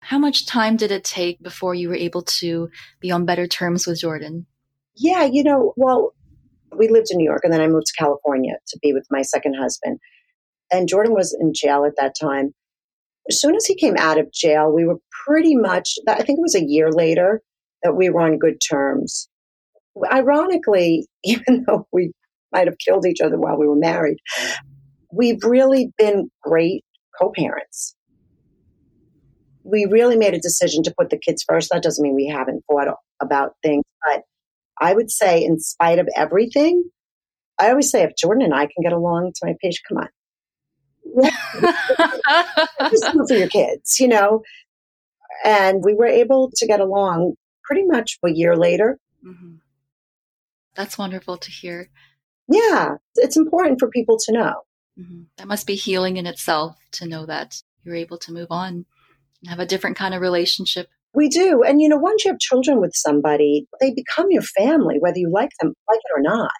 How 0.00 0.18
much 0.18 0.46
time 0.46 0.76
did 0.76 0.90
it 0.90 1.04
take 1.04 1.42
before 1.42 1.74
you 1.74 1.88
were 1.88 1.94
able 1.94 2.22
to 2.22 2.68
be 3.00 3.10
on 3.10 3.24
better 3.24 3.46
terms 3.46 3.86
with 3.86 4.00
Jordan? 4.00 4.46
Yeah, 4.96 5.24
you 5.24 5.42
know, 5.42 5.72
well, 5.76 6.12
we 6.76 6.88
lived 6.88 7.08
in 7.10 7.18
New 7.18 7.24
York 7.24 7.42
and 7.44 7.52
then 7.52 7.60
I 7.60 7.66
moved 7.66 7.86
to 7.86 7.92
California 7.98 8.54
to 8.68 8.78
be 8.82 8.92
with 8.92 9.06
my 9.10 9.22
second 9.22 9.54
husband. 9.54 9.98
And 10.70 10.88
Jordan 10.88 11.12
was 11.12 11.36
in 11.38 11.52
jail 11.54 11.84
at 11.84 11.94
that 11.98 12.14
time. 12.20 12.54
As 13.28 13.40
soon 13.40 13.54
as 13.54 13.66
he 13.66 13.76
came 13.76 13.96
out 13.96 14.18
of 14.18 14.32
jail, 14.32 14.72
we 14.72 14.86
were 14.86 14.98
pretty 15.26 15.54
much, 15.54 15.94
I 16.08 16.22
think 16.22 16.38
it 16.38 16.42
was 16.42 16.54
a 16.54 16.64
year 16.64 16.90
later, 16.90 17.40
that 17.82 17.94
we 17.94 18.10
were 18.10 18.22
on 18.22 18.38
good 18.38 18.58
terms. 18.68 19.28
Ironically, 20.10 21.06
even 21.24 21.64
though 21.66 21.86
we 21.92 22.12
might 22.52 22.66
have 22.66 22.78
killed 22.84 23.06
each 23.06 23.20
other 23.20 23.38
while 23.38 23.58
we 23.58 23.66
were 23.66 23.76
married, 23.76 24.18
we've 25.12 25.42
really 25.44 25.92
been 25.98 26.30
great 26.42 26.84
co 27.20 27.32
parents. 27.34 27.94
We 29.64 29.86
really 29.88 30.16
made 30.16 30.34
a 30.34 30.40
decision 30.40 30.82
to 30.84 30.94
put 30.98 31.10
the 31.10 31.18
kids 31.18 31.44
first. 31.46 31.70
That 31.70 31.82
doesn't 31.82 32.02
mean 32.02 32.16
we 32.16 32.26
haven't 32.26 32.64
fought 32.66 32.88
about 33.20 33.52
things, 33.62 33.84
but 34.04 34.22
I 34.82 34.94
would 34.94 35.10
say, 35.10 35.44
in 35.44 35.60
spite 35.60 36.00
of 36.00 36.08
everything, 36.16 36.90
I 37.58 37.70
always 37.70 37.88
say 37.88 38.02
if 38.02 38.16
Jordan 38.16 38.44
and 38.44 38.54
I 38.54 38.66
can 38.66 38.82
get 38.82 38.92
along 38.92 39.32
to 39.36 39.46
my 39.46 39.54
page, 39.62 39.80
come 39.88 39.98
on. 39.98 40.08
Just 42.90 43.06
for 43.28 43.34
your 43.34 43.48
kids, 43.48 44.00
you 44.00 44.08
know? 44.08 44.42
And 45.44 45.84
we 45.84 45.94
were 45.94 46.06
able 46.06 46.50
to 46.56 46.66
get 46.66 46.80
along 46.80 47.34
pretty 47.62 47.84
much 47.84 48.18
a 48.24 48.30
year 48.30 48.56
later. 48.56 48.98
Mm-hmm. 49.24 49.54
That's 50.74 50.98
wonderful 50.98 51.36
to 51.36 51.50
hear. 51.50 51.88
Yeah, 52.48 52.96
it's 53.14 53.36
important 53.36 53.78
for 53.78 53.88
people 53.88 54.18
to 54.24 54.32
know. 54.32 54.54
Mm-hmm. 54.98 55.22
That 55.36 55.46
must 55.46 55.66
be 55.66 55.76
healing 55.76 56.16
in 56.16 56.26
itself 56.26 56.76
to 56.92 57.06
know 57.06 57.24
that 57.26 57.62
you're 57.84 57.94
able 57.94 58.18
to 58.18 58.32
move 58.32 58.48
on 58.50 58.86
and 59.40 59.50
have 59.50 59.60
a 59.60 59.66
different 59.66 59.96
kind 59.96 60.12
of 60.14 60.20
relationship. 60.20 60.88
We 61.14 61.28
do. 61.28 61.62
And 61.62 61.80
you 61.80 61.88
know, 61.88 61.98
once 61.98 62.24
you 62.24 62.30
have 62.30 62.38
children 62.38 62.80
with 62.80 62.92
somebody, 62.94 63.66
they 63.80 63.92
become 63.92 64.30
your 64.30 64.42
family, 64.42 64.96
whether 64.98 65.18
you 65.18 65.30
like 65.30 65.50
them, 65.60 65.74
like 65.88 65.98
it 65.98 66.18
or 66.18 66.22
not. 66.22 66.50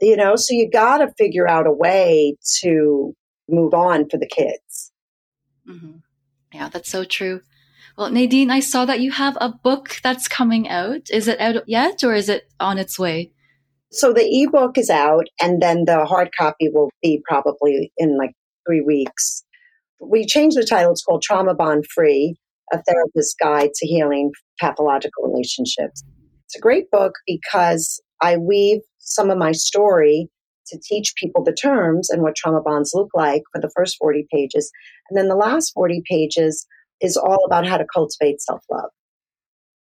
You 0.00 0.16
know, 0.16 0.34
so 0.34 0.54
you 0.54 0.68
got 0.68 0.98
to 0.98 1.12
figure 1.16 1.48
out 1.48 1.66
a 1.66 1.72
way 1.72 2.36
to 2.60 3.14
move 3.48 3.72
on 3.72 4.08
for 4.08 4.18
the 4.18 4.26
kids. 4.26 4.92
Mm-hmm. 5.68 5.98
Yeah, 6.52 6.68
that's 6.68 6.90
so 6.90 7.04
true. 7.04 7.40
Well, 7.96 8.10
Nadine, 8.10 8.50
I 8.50 8.60
saw 8.60 8.84
that 8.86 9.00
you 9.00 9.12
have 9.12 9.36
a 9.40 9.50
book 9.50 9.98
that's 10.02 10.26
coming 10.26 10.68
out. 10.68 11.10
Is 11.10 11.28
it 11.28 11.40
out 11.40 11.68
yet 11.68 12.02
or 12.02 12.14
is 12.14 12.28
it 12.28 12.44
on 12.58 12.78
its 12.78 12.98
way? 12.98 13.32
So 13.90 14.12
the 14.12 14.24
ebook 14.24 14.78
is 14.78 14.88
out 14.88 15.26
and 15.40 15.62
then 15.62 15.84
the 15.84 16.06
hard 16.06 16.30
copy 16.36 16.70
will 16.72 16.90
be 17.02 17.22
probably 17.28 17.92
in 17.98 18.16
like 18.16 18.32
three 18.66 18.80
weeks. 18.80 19.44
We 20.00 20.24
changed 20.24 20.56
the 20.56 20.64
title. 20.64 20.92
It's 20.92 21.04
called 21.04 21.22
Trauma 21.22 21.54
Bond 21.54 21.84
Free, 21.94 22.36
a 22.72 22.82
therapist's 22.82 23.34
guide 23.40 23.70
to 23.74 23.86
healing 23.86 24.32
pathological 24.60 25.24
relationships. 25.24 26.04
It's 26.46 26.56
a 26.56 26.60
great 26.60 26.90
book 26.90 27.14
because 27.26 28.02
I 28.20 28.36
weave 28.36 28.80
some 28.98 29.30
of 29.30 29.38
my 29.38 29.52
story 29.52 30.28
to 30.66 30.78
teach 30.82 31.14
people 31.16 31.42
the 31.44 31.52
terms 31.52 32.08
and 32.10 32.22
what 32.22 32.36
trauma 32.36 32.62
bonds 32.62 32.92
look 32.94 33.08
like 33.14 33.42
for 33.52 33.60
the 33.60 33.70
first 33.76 33.96
40 33.98 34.26
pages. 34.32 34.70
And 35.10 35.18
then 35.18 35.28
the 35.28 35.36
last 35.36 35.72
40 35.74 36.02
pages 36.08 36.66
is 37.00 37.16
all 37.16 37.44
about 37.44 37.66
how 37.66 37.76
to 37.76 37.86
cultivate 37.92 38.40
self 38.40 38.62
love. 38.70 38.90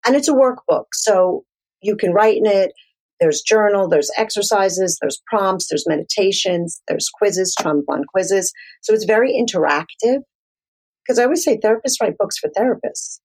And 0.06 0.16
it's 0.16 0.28
a 0.28 0.34
workbook. 0.34 0.86
So 0.94 1.44
you 1.82 1.96
can 1.96 2.12
write 2.12 2.38
in 2.38 2.46
it. 2.46 2.72
There's 3.20 3.42
journal, 3.42 3.88
there's 3.88 4.12
exercises, 4.18 4.98
there's 5.02 5.22
prompts, 5.28 5.68
there's 5.70 5.88
meditations, 5.88 6.82
there's 6.90 7.10
quizzes, 7.18 7.56
trauma 7.58 7.82
bond 7.88 8.06
quizzes. 8.14 8.52
So 8.82 8.94
it's 8.94 9.06
very 9.06 9.32
interactive. 9.32 10.20
Because 11.06 11.20
I 11.20 11.24
always 11.24 11.44
say 11.44 11.58
therapists 11.58 12.02
write 12.02 12.18
books 12.18 12.38
for 12.38 12.50
therapists. 12.50 13.20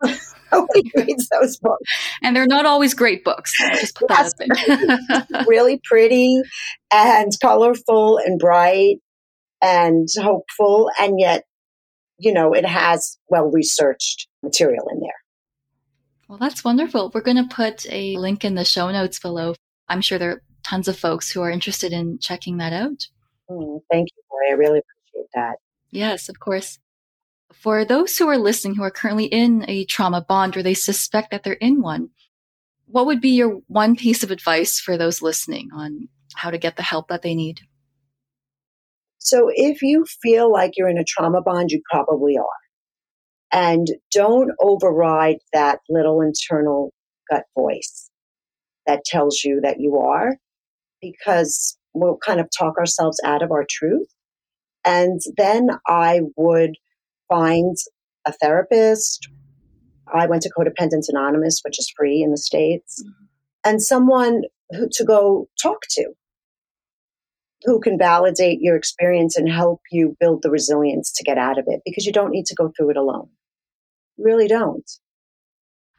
Nobody 0.52 0.90
reads 0.96 1.28
those 1.28 1.58
books. 1.58 1.92
And 2.22 2.34
they're 2.34 2.46
not 2.46 2.64
always 2.64 2.94
great 2.94 3.24
books. 3.24 3.52
Just 3.74 3.96
put 3.96 4.10
yes, 4.10 4.32
really 5.46 5.80
pretty 5.84 6.40
and 6.90 7.32
colorful 7.42 8.18
and 8.18 8.38
bright 8.38 8.96
and 9.60 10.08
hopeful. 10.16 10.90
And 10.98 11.18
yet 11.18 11.44
you 12.18 12.32
know, 12.32 12.52
it 12.52 12.66
has 12.66 13.16
well 13.28 13.50
researched 13.50 14.28
material 14.42 14.88
in 14.92 15.00
there. 15.00 15.10
Well, 16.28 16.38
that's 16.38 16.64
wonderful. 16.64 17.10
We're 17.14 17.22
going 17.22 17.48
to 17.48 17.54
put 17.54 17.86
a 17.90 18.16
link 18.16 18.44
in 18.44 18.54
the 18.54 18.64
show 18.64 18.90
notes 18.90 19.18
below. 19.18 19.54
I'm 19.88 20.02
sure 20.02 20.18
there 20.18 20.32
are 20.32 20.42
tons 20.62 20.88
of 20.88 20.98
folks 20.98 21.30
who 21.30 21.40
are 21.40 21.50
interested 21.50 21.92
in 21.92 22.18
checking 22.18 22.58
that 22.58 22.72
out. 22.72 23.06
Mm, 23.50 23.80
thank 23.90 24.08
you, 24.14 24.22
Lori. 24.30 24.50
I 24.50 24.54
really 24.54 24.80
appreciate 24.80 25.30
that. 25.34 25.56
Yes, 25.90 26.28
of 26.28 26.38
course. 26.38 26.78
For 27.52 27.84
those 27.84 28.16
who 28.16 28.28
are 28.28 28.38
listening 28.38 28.76
who 28.76 28.82
are 28.82 28.90
currently 28.90 29.24
in 29.24 29.64
a 29.68 29.84
trauma 29.84 30.20
bond 30.20 30.56
or 30.56 30.62
they 30.62 30.74
suspect 30.74 31.30
that 31.30 31.44
they're 31.44 31.54
in 31.54 31.80
one, 31.82 32.10
what 32.86 33.06
would 33.06 33.20
be 33.20 33.30
your 33.30 33.60
one 33.66 33.96
piece 33.96 34.22
of 34.22 34.30
advice 34.30 34.78
for 34.78 34.96
those 34.96 35.22
listening 35.22 35.68
on 35.74 36.08
how 36.34 36.50
to 36.50 36.58
get 36.58 36.76
the 36.76 36.82
help 36.82 37.08
that 37.08 37.22
they 37.22 37.34
need? 37.34 37.60
So 39.18 39.50
if 39.52 39.82
you 39.82 40.06
feel 40.22 40.50
like 40.50 40.72
you're 40.76 40.88
in 40.88 40.98
a 40.98 41.04
trauma 41.04 41.42
bond, 41.42 41.70
you 41.70 41.82
probably 41.90 42.36
are. 42.36 42.44
And 43.52 43.88
don't 44.12 44.52
override 44.60 45.38
that 45.52 45.80
little 45.88 46.20
internal 46.20 46.92
gut 47.30 47.44
voice 47.54 48.10
that 48.86 49.04
tells 49.04 49.42
you 49.44 49.60
that 49.62 49.80
you 49.80 49.96
are 49.96 50.36
because 51.00 51.78
we'll 51.94 52.18
kind 52.24 52.40
of 52.40 52.48
talk 52.56 52.76
ourselves 52.78 53.20
out 53.24 53.42
of 53.42 53.50
our 53.50 53.64
truth. 53.68 54.08
And 54.84 55.20
then 55.36 55.68
I 55.86 56.20
would 56.36 56.76
find 57.28 57.76
a 58.26 58.32
therapist. 58.32 59.28
I 60.12 60.26
went 60.26 60.42
to 60.42 60.50
Co-Dependents 60.50 61.08
Anonymous, 61.08 61.60
which 61.64 61.78
is 61.78 61.92
free 61.96 62.22
in 62.22 62.30
the 62.30 62.38
States, 62.38 63.02
mm-hmm. 63.02 63.24
and 63.64 63.82
someone 63.82 64.42
who, 64.70 64.88
to 64.92 65.04
go 65.04 65.48
talk 65.60 65.82
to 65.90 66.12
who 67.64 67.80
can 67.80 67.98
validate 67.98 68.60
your 68.60 68.76
experience 68.76 69.36
and 69.36 69.50
help 69.50 69.80
you 69.90 70.16
build 70.20 70.42
the 70.42 70.50
resilience 70.50 71.12
to 71.12 71.24
get 71.24 71.38
out 71.38 71.58
of 71.58 71.64
it 71.66 71.80
because 71.84 72.06
you 72.06 72.12
don't 72.12 72.30
need 72.30 72.46
to 72.46 72.54
go 72.54 72.70
through 72.76 72.90
it 72.90 72.96
alone. 72.96 73.28
You 74.16 74.24
really 74.24 74.48
don't. 74.48 74.88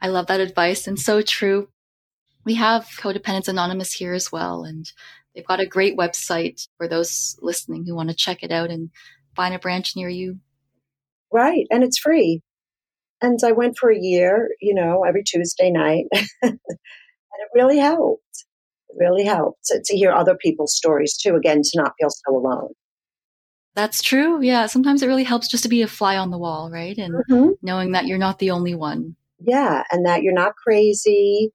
I 0.01 0.07
love 0.07 0.27
that 0.27 0.39
advice 0.39 0.87
and 0.87 0.97
so 0.97 1.21
true. 1.21 1.67
We 2.45 2.55
have 2.55 2.87
Co-Dependents 2.97 3.49
Anonymous 3.49 3.91
here 3.91 4.13
as 4.13 4.31
well, 4.31 4.63
and 4.63 4.89
they've 5.35 5.45
got 5.45 5.59
a 5.59 5.65
great 5.65 5.97
website 5.97 6.67
for 6.77 6.87
those 6.87 7.37
listening 7.41 7.85
who 7.85 7.95
want 7.95 8.09
to 8.09 8.15
check 8.15 8.41
it 8.41 8.51
out 8.51 8.69
and 8.69 8.89
find 9.35 9.53
a 9.53 9.59
branch 9.59 9.95
near 9.95 10.09
you. 10.09 10.39
Right, 11.31 11.65
and 11.69 11.83
it's 11.83 11.99
free. 11.99 12.41
And 13.21 13.39
I 13.45 13.51
went 13.51 13.77
for 13.77 13.91
a 13.91 13.99
year, 13.99 14.49
you 14.61 14.73
know, 14.73 15.03
every 15.03 15.23
Tuesday 15.23 15.71
night, 15.71 16.05
and 16.41 16.59
it 17.39 17.49
really 17.53 17.77
helped. 17.77 18.23
It 18.89 18.95
really 18.97 19.25
helped 19.25 19.65
to, 19.65 19.81
to 19.83 19.97
hear 19.97 20.11
other 20.11 20.35
people's 20.35 20.75
stories 20.75 21.17
too, 21.17 21.35
again, 21.35 21.61
to 21.61 21.71
not 21.75 21.93
feel 21.99 22.09
so 22.09 22.35
alone. 22.35 22.69
That's 23.75 24.01
true. 24.01 24.41
Yeah. 24.41 24.65
Sometimes 24.65 25.01
it 25.01 25.07
really 25.07 25.23
helps 25.23 25.47
just 25.47 25.63
to 25.63 25.69
be 25.69 25.81
a 25.81 25.87
fly 25.87 26.17
on 26.17 26.31
the 26.31 26.37
wall, 26.37 26.69
right? 26.71 26.97
And 26.97 27.13
mm-hmm. 27.29 27.51
knowing 27.61 27.91
that 27.91 28.07
you're 28.07 28.17
not 28.17 28.39
the 28.39 28.51
only 28.51 28.75
one. 28.75 29.15
Yeah. 29.39 29.83
And 29.91 30.05
that 30.05 30.23
you're 30.23 30.33
not 30.33 30.55
crazy. 30.55 31.51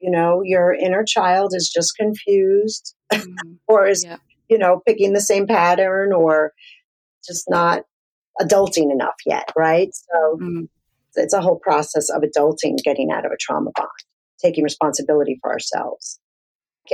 You 0.00 0.10
know, 0.10 0.42
your 0.44 0.74
inner 0.74 1.02
child 1.02 1.52
is 1.54 1.70
just 1.74 1.94
confused 1.96 2.94
mm-hmm. 3.12 3.52
or 3.68 3.86
is, 3.86 4.04
yeah. 4.04 4.16
you 4.50 4.58
know, 4.58 4.82
picking 4.86 5.12
the 5.12 5.20
same 5.20 5.46
pattern 5.46 6.12
or 6.12 6.52
just 7.26 7.48
not 7.48 7.84
adulting 8.40 8.90
enough 8.92 9.14
yet, 9.24 9.50
right? 9.56 9.90
So 9.94 10.36
mm-hmm. 10.36 10.64
it's 11.14 11.34
a 11.34 11.40
whole 11.40 11.58
process 11.58 12.08
of 12.10 12.22
adulting, 12.22 12.76
getting 12.84 13.10
out 13.10 13.24
of 13.24 13.32
a 13.32 13.36
trauma 13.38 13.70
bond, 13.74 13.88
taking 14.40 14.64
responsibility 14.64 15.38
for 15.40 15.52
ourselves. 15.52 16.20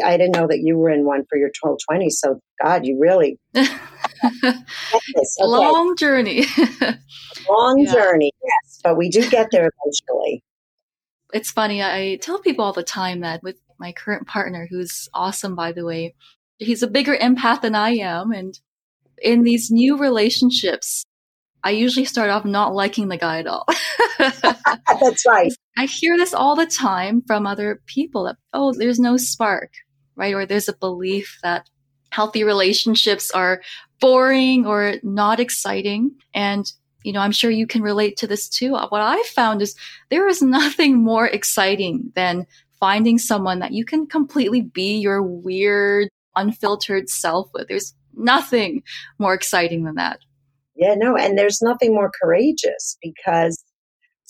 I 0.02 0.16
didn't 0.16 0.34
know 0.34 0.46
that 0.46 0.60
you 0.60 0.78
were 0.78 0.90
in 0.90 1.04
one 1.04 1.24
for 1.28 1.36
your 1.36 1.50
12 1.50 1.78
20. 1.88 2.10
So, 2.10 2.40
God, 2.62 2.86
you 2.86 2.98
really. 2.98 3.38
Long 5.38 5.96
journey. 5.96 6.46
Long 7.48 7.78
yeah. 7.78 7.92
journey, 7.92 8.32
yes. 8.42 8.80
But 8.82 8.96
we 8.96 9.10
do 9.10 9.28
get 9.30 9.50
there 9.50 9.70
eventually. 9.82 10.42
It's 11.32 11.50
funny. 11.50 11.82
I 11.82 12.18
tell 12.22 12.38
people 12.40 12.64
all 12.64 12.72
the 12.72 12.82
time 12.82 13.20
that 13.20 13.42
with 13.42 13.58
my 13.78 13.92
current 13.92 14.26
partner, 14.26 14.66
who's 14.70 15.08
awesome, 15.14 15.54
by 15.54 15.72
the 15.72 15.84
way, 15.84 16.14
he's 16.58 16.82
a 16.82 16.88
bigger 16.88 17.16
empath 17.16 17.62
than 17.62 17.74
I 17.74 17.90
am. 17.96 18.32
And 18.32 18.58
in 19.20 19.42
these 19.42 19.70
new 19.70 19.98
relationships, 19.98 21.04
I 21.64 21.70
usually 21.70 22.04
start 22.04 22.30
off 22.30 22.44
not 22.44 22.74
liking 22.74 23.08
the 23.08 23.16
guy 23.16 23.38
at 23.38 23.46
all. 23.46 23.66
That's 24.18 25.26
right. 25.26 25.52
I 25.76 25.86
hear 25.86 26.16
this 26.16 26.34
all 26.34 26.56
the 26.56 26.66
time 26.66 27.22
from 27.26 27.46
other 27.46 27.80
people 27.86 28.24
that, 28.24 28.36
oh, 28.52 28.72
there's 28.72 28.98
no 28.98 29.16
spark, 29.16 29.72
right? 30.16 30.34
Or 30.34 30.44
there's 30.44 30.68
a 30.68 30.76
belief 30.76 31.38
that 31.42 31.68
healthy 32.10 32.44
relationships 32.44 33.30
are 33.30 33.62
boring 34.00 34.66
or 34.66 34.94
not 35.02 35.40
exciting. 35.40 36.10
And, 36.34 36.70
you 37.04 37.12
know, 37.12 37.20
I'm 37.20 37.32
sure 37.32 37.50
you 37.50 37.66
can 37.66 37.82
relate 37.82 38.16
to 38.18 38.26
this 38.26 38.48
too. 38.48 38.72
What 38.72 39.00
I 39.00 39.22
found 39.34 39.62
is 39.62 39.76
there 40.10 40.28
is 40.28 40.42
nothing 40.42 41.02
more 41.02 41.26
exciting 41.26 42.12
than 42.14 42.46
finding 42.80 43.18
someone 43.18 43.60
that 43.60 43.72
you 43.72 43.84
can 43.84 44.06
completely 44.06 44.60
be 44.60 44.98
your 44.98 45.22
weird, 45.22 46.08
unfiltered 46.34 47.08
self 47.08 47.48
with. 47.54 47.68
There's 47.68 47.94
nothing 48.14 48.82
more 49.18 49.34
exciting 49.34 49.84
than 49.84 49.94
that. 49.94 50.18
Yeah, 50.74 50.94
no, 50.96 51.16
and 51.16 51.36
there's 51.36 51.60
nothing 51.60 51.94
more 51.94 52.10
courageous 52.20 52.96
because 53.02 53.62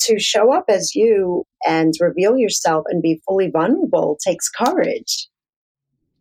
to 0.00 0.18
show 0.18 0.52
up 0.52 0.64
as 0.68 0.94
you 0.94 1.44
and 1.66 1.92
reveal 2.00 2.37
yourself 2.37 2.85
and 2.88 3.02
be 3.02 3.20
fully 3.26 3.50
vulnerable 3.50 4.18
takes 4.26 4.48
courage. 4.48 5.28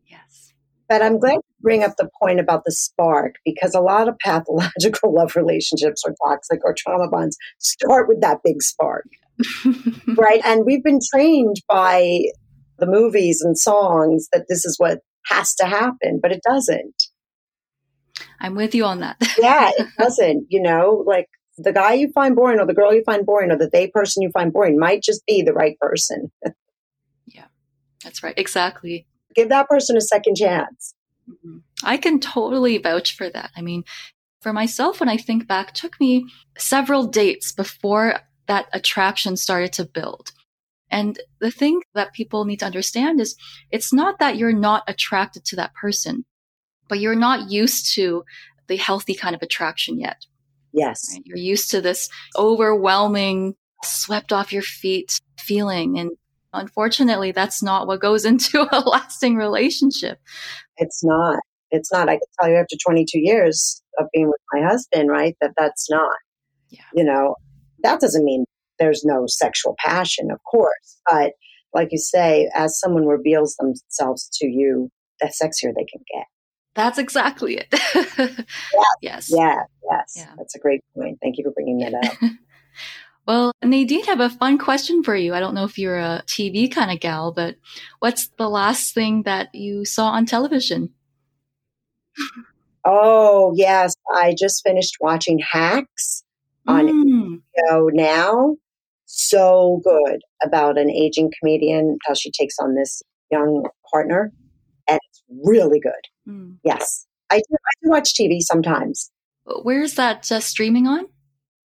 Yes. 0.08 0.54
But 0.88 1.02
I'm 1.02 1.20
glad 1.20 1.36
you 1.36 1.42
bring 1.62 1.84
up 1.84 1.96
the 1.98 2.10
point 2.22 2.40
about 2.40 2.64
the 2.66 2.72
spark 2.72 3.36
because 3.44 3.74
a 3.74 3.82
lot 3.82 4.08
of 4.08 4.18
pathological 4.24 5.14
love 5.16 5.36
relationships 5.36 6.04
or 6.06 6.14
toxic 6.28 6.60
or 6.64 6.76
trauma 6.78 7.10
bonds 7.10 7.38
start 7.60 8.08
with 8.08 8.22
that 8.22 8.40
big 8.44 8.62
spark. 8.62 9.06
right? 10.16 10.42
And 10.46 10.66
we've 10.66 10.84
been 10.84 11.00
trained 11.14 11.56
by 11.68 12.20
the 12.78 12.86
movies 12.86 13.42
and 13.42 13.58
songs 13.58 14.28
that 14.32 14.46
this 14.48 14.66
is 14.66 14.76
what 14.78 15.00
has 15.28 15.56
to 15.56 15.66
happen, 15.66 16.20
but 16.22 16.32
it 16.32 16.42
doesn't. 16.48 17.01
I'm 18.42 18.56
with 18.56 18.74
you 18.74 18.86
on 18.86 19.00
that. 19.02 19.18
yeah, 19.40 19.70
it 19.78 19.88
doesn't. 19.98 20.48
You 20.50 20.62
know, 20.62 21.04
like 21.06 21.30
the 21.58 21.72
guy 21.72 21.94
you 21.94 22.12
find 22.12 22.36
boring 22.36 22.60
or 22.60 22.66
the 22.66 22.74
girl 22.74 22.94
you 22.94 23.04
find 23.04 23.26
boring 23.26 23.52
or 23.52 23.58
the 23.58 23.70
they 23.72 23.88
person 23.88 24.24
you 24.24 24.32
find 24.32 24.52
boring 24.52 24.80
might 24.80 25.04
just 25.04 25.26
be 25.26 25.44
the 25.44 25.54
right 25.54 25.78
person. 25.80 26.32
yeah, 27.28 27.46
that's 28.04 28.24
right. 28.24 28.38
Exactly. 28.38 29.06
Give 29.36 29.50
that 29.50 29.70
person 29.70 29.96
a 29.96 30.02
second 30.02 30.36
chance. 30.36 30.96
Mm-hmm. 31.30 31.60
I 31.84 31.98
can 31.98 32.20
totally 32.20 32.78
vouch 32.80 33.16
for 33.16 33.30
that. 33.30 33.52
I 33.56 33.62
mean, 33.62 33.84
for 34.42 34.52
myself, 34.52 35.00
when 35.00 35.10
I 35.10 35.18
think 35.18 35.48
back, 35.48 35.74
took 35.74 36.00
me 36.00 36.26
several 36.58 37.06
dates 37.06 37.52
before 37.52 38.20
that 38.48 38.68
attraction 38.74 39.38
started 39.38 39.72
to 39.74 39.86
build. 39.86 40.32
And 40.90 41.20
the 41.40 41.52
thing 41.52 41.82
that 41.94 42.14
people 42.14 42.44
need 42.44 42.60
to 42.60 42.66
understand 42.66 43.22
is 43.22 43.36
it's 43.72 43.94
not 43.94 44.20
that 44.20 44.36
you're 44.36 44.52
not 44.52 44.84
attracted 44.88 45.46
to 45.46 45.56
that 45.58 45.74
person 45.74 46.26
but 46.92 47.00
you're 47.00 47.16
not 47.16 47.50
used 47.50 47.96
to 47.96 48.22
the 48.68 48.76
healthy 48.76 49.16
kind 49.16 49.34
of 49.34 49.42
attraction 49.42 49.98
yet. 49.98 50.26
Yes. 50.74 51.10
Right? 51.14 51.22
You're 51.24 51.38
used 51.38 51.72
to 51.72 51.80
this 51.80 52.10
overwhelming, 52.38 53.56
swept 53.82 54.34
off 54.34 54.52
your 54.52 54.62
feet 54.62 55.22
feeling. 55.40 55.98
And 55.98 56.12
unfortunately, 56.52 57.32
that's 57.32 57.64
not 57.64 57.88
what 57.88 58.02
goes 58.02 58.26
into 58.32 58.68
a 58.70 58.82
lasting 58.82 59.38
relationship. 59.38 60.20
It's 60.76 61.02
not. 61.02 61.40
It's 61.72 61.94
not. 61.94 62.10
I 62.10 62.16
can 62.16 62.28
tell 62.42 62.50
you 62.50 62.58
after 62.58 62.76
22 62.86 63.20
years 63.20 63.82
of 63.98 64.08
being 64.14 64.28
with 64.28 64.42
my 64.52 64.68
husband, 64.68 65.10
right, 65.10 65.38
that 65.40 65.54
that's 65.56 65.90
not. 65.90 66.18
Yeah. 66.72 66.82
You 66.94 67.06
know, 67.06 67.36
that 67.84 68.02
doesn't 68.02 68.26
mean 68.26 68.44
there's 68.80 69.06
no 69.06 69.28
sexual 69.28 69.78
passion, 69.80 70.30
of 70.30 70.40
course. 70.44 71.00
But 71.10 71.32
like 71.74 71.88
you 71.92 72.00
say, 72.00 72.50
as 72.54 72.78
someone 72.78 73.06
reveals 73.06 73.56
themselves 73.56 74.30
to 74.42 74.48
you, 74.48 74.90
the 75.22 75.28
sexier 75.28 75.72
they 75.74 75.86
can 75.86 76.04
get. 76.14 76.26
That's 76.74 76.98
exactly 76.98 77.58
it. 77.58 77.68
yes. 77.72 78.46
yes. 79.02 79.32
Yeah. 79.34 79.64
Yes. 79.90 80.14
Yeah. 80.16 80.34
That's 80.38 80.56
a 80.56 80.60
great 80.60 80.82
point. 80.96 81.20
Thank 81.22 81.38
you 81.38 81.44
for 81.44 81.52
bringing 81.52 81.80
that 81.80 81.94
up. 81.94 82.32
well, 83.28 83.52
Nadine, 83.64 84.06
have 84.06 84.22
a 84.22 84.30
fun 84.30 84.58
question 84.58 85.04
for 85.04 85.16
you. 85.16 85.34
I 85.34 85.40
don't 85.40 85.54
know 85.54 85.66
if 85.66 85.78
you're 85.78 86.00
a 86.00 86.24
TV 86.28 86.72
kind 86.72 86.92
of 86.92 87.00
gal, 87.00 87.32
but 87.32 87.56
what's 88.00 88.30
the 88.38 88.50
last 88.50 88.94
thing 88.94 89.24
that 89.24 89.54
you 89.54 89.86
saw 89.86 90.10
on 90.12 90.26
television? 90.26 90.92
Oh, 92.86 93.54
yes. 93.56 93.96
I 94.14 94.34
just 94.38 94.64
finished 94.64 94.98
watching 95.02 95.40
Hacks 95.40 96.24
on 96.68 96.88
mm. 96.88 97.42
HBO 97.70 97.90
now. 97.92 98.56
So 99.06 99.82
good 99.84 100.22
about 100.42 100.78
an 100.78 100.90
aging 100.90 101.34
comedian, 101.38 101.98
how 102.08 102.14
she 102.14 102.32
takes 102.32 102.56
on 102.60 102.76
this 102.76 103.04
young 103.30 103.66
partner. 103.92 104.32
And 104.88 105.00
it's 105.10 105.24
really 105.46 105.80
good. 105.80 106.08
Mm. 106.28 106.58
Yes, 106.64 107.08
I 107.30 107.38
do. 107.38 107.44
I 107.52 107.74
do 107.84 107.90
watch 107.90 108.14
TV 108.14 108.42
sometimes. 108.42 109.12
Where's 109.64 109.96
that 109.96 110.32
uh, 110.32 110.40
streaming 110.40 110.88
on? 110.88 111.06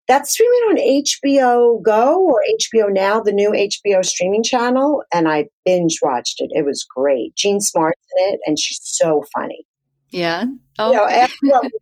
That's 0.08 0.30
streaming 0.30 0.60
on 0.68 0.76
HBO 0.76 1.82
Go 1.82 2.24
or 2.24 2.40
HBO 2.60 2.92
Now, 2.92 3.20
the 3.20 3.32
new 3.32 3.50
HBO 3.50 4.04
streaming 4.04 4.44
channel, 4.44 5.02
and 5.12 5.28
I 5.28 5.46
binge 5.64 5.98
watched 6.00 6.40
it. 6.40 6.50
It 6.52 6.64
was 6.64 6.86
great. 6.94 7.34
Jean 7.34 7.60
Smart's 7.60 8.00
in 8.18 8.34
it, 8.34 8.40
and 8.46 8.58
she's 8.58 8.80
so 8.82 9.24
funny. 9.34 9.66
Yeah. 10.10 10.44
Oh. 10.78 10.92
You 10.92 10.96
know, 10.96 11.06
after 11.06 11.34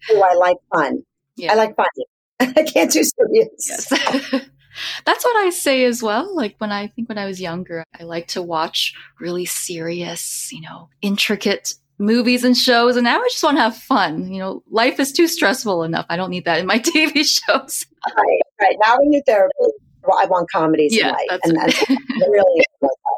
do, 0.08 0.22
I 0.22 0.34
like 0.34 0.56
fun. 0.74 1.02
Yeah. 1.36 1.52
I 1.52 1.56
like 1.56 1.76
funny. 1.76 2.06
I 2.40 2.62
can't 2.62 2.90
do 2.90 3.04
serious. 3.04 3.68
Yes. 3.68 3.88
That's 5.04 5.24
what 5.24 5.36
I 5.36 5.50
say 5.50 5.84
as 5.84 6.02
well. 6.02 6.34
Like 6.34 6.56
when 6.58 6.72
I 6.72 6.88
think 6.88 7.08
when 7.08 7.18
I 7.18 7.26
was 7.26 7.40
younger, 7.40 7.84
I 7.98 8.04
like 8.04 8.28
to 8.28 8.42
watch 8.42 8.94
really 9.20 9.44
serious, 9.44 10.48
you 10.50 10.62
know, 10.62 10.88
intricate 11.00 11.74
movies 11.98 12.44
and 12.44 12.56
shows 12.56 12.96
and 12.96 13.04
now 13.04 13.20
I 13.20 13.28
just 13.28 13.42
want 13.42 13.56
to 13.56 13.62
have 13.62 13.76
fun. 13.76 14.32
You 14.32 14.38
know, 14.38 14.62
life 14.70 14.98
is 14.98 15.12
too 15.12 15.28
stressful 15.28 15.84
enough. 15.84 16.06
I 16.08 16.16
don't 16.16 16.30
need 16.30 16.44
that 16.44 16.58
in 16.60 16.66
my 16.66 16.78
TV 16.80 17.24
shows. 17.24 17.86
Right, 18.16 18.40
right. 18.60 18.76
Now 18.82 18.96
when 18.98 19.12
you're 19.12 19.22
there, 19.26 19.48
I 20.18 20.26
want 20.26 20.50
comedies 20.50 20.94
yeah, 20.96 21.08
in 21.08 21.12
life. 21.12 21.40
and 21.44 21.56
right. 21.56 21.90
I 21.90 22.26
really. 22.28 22.64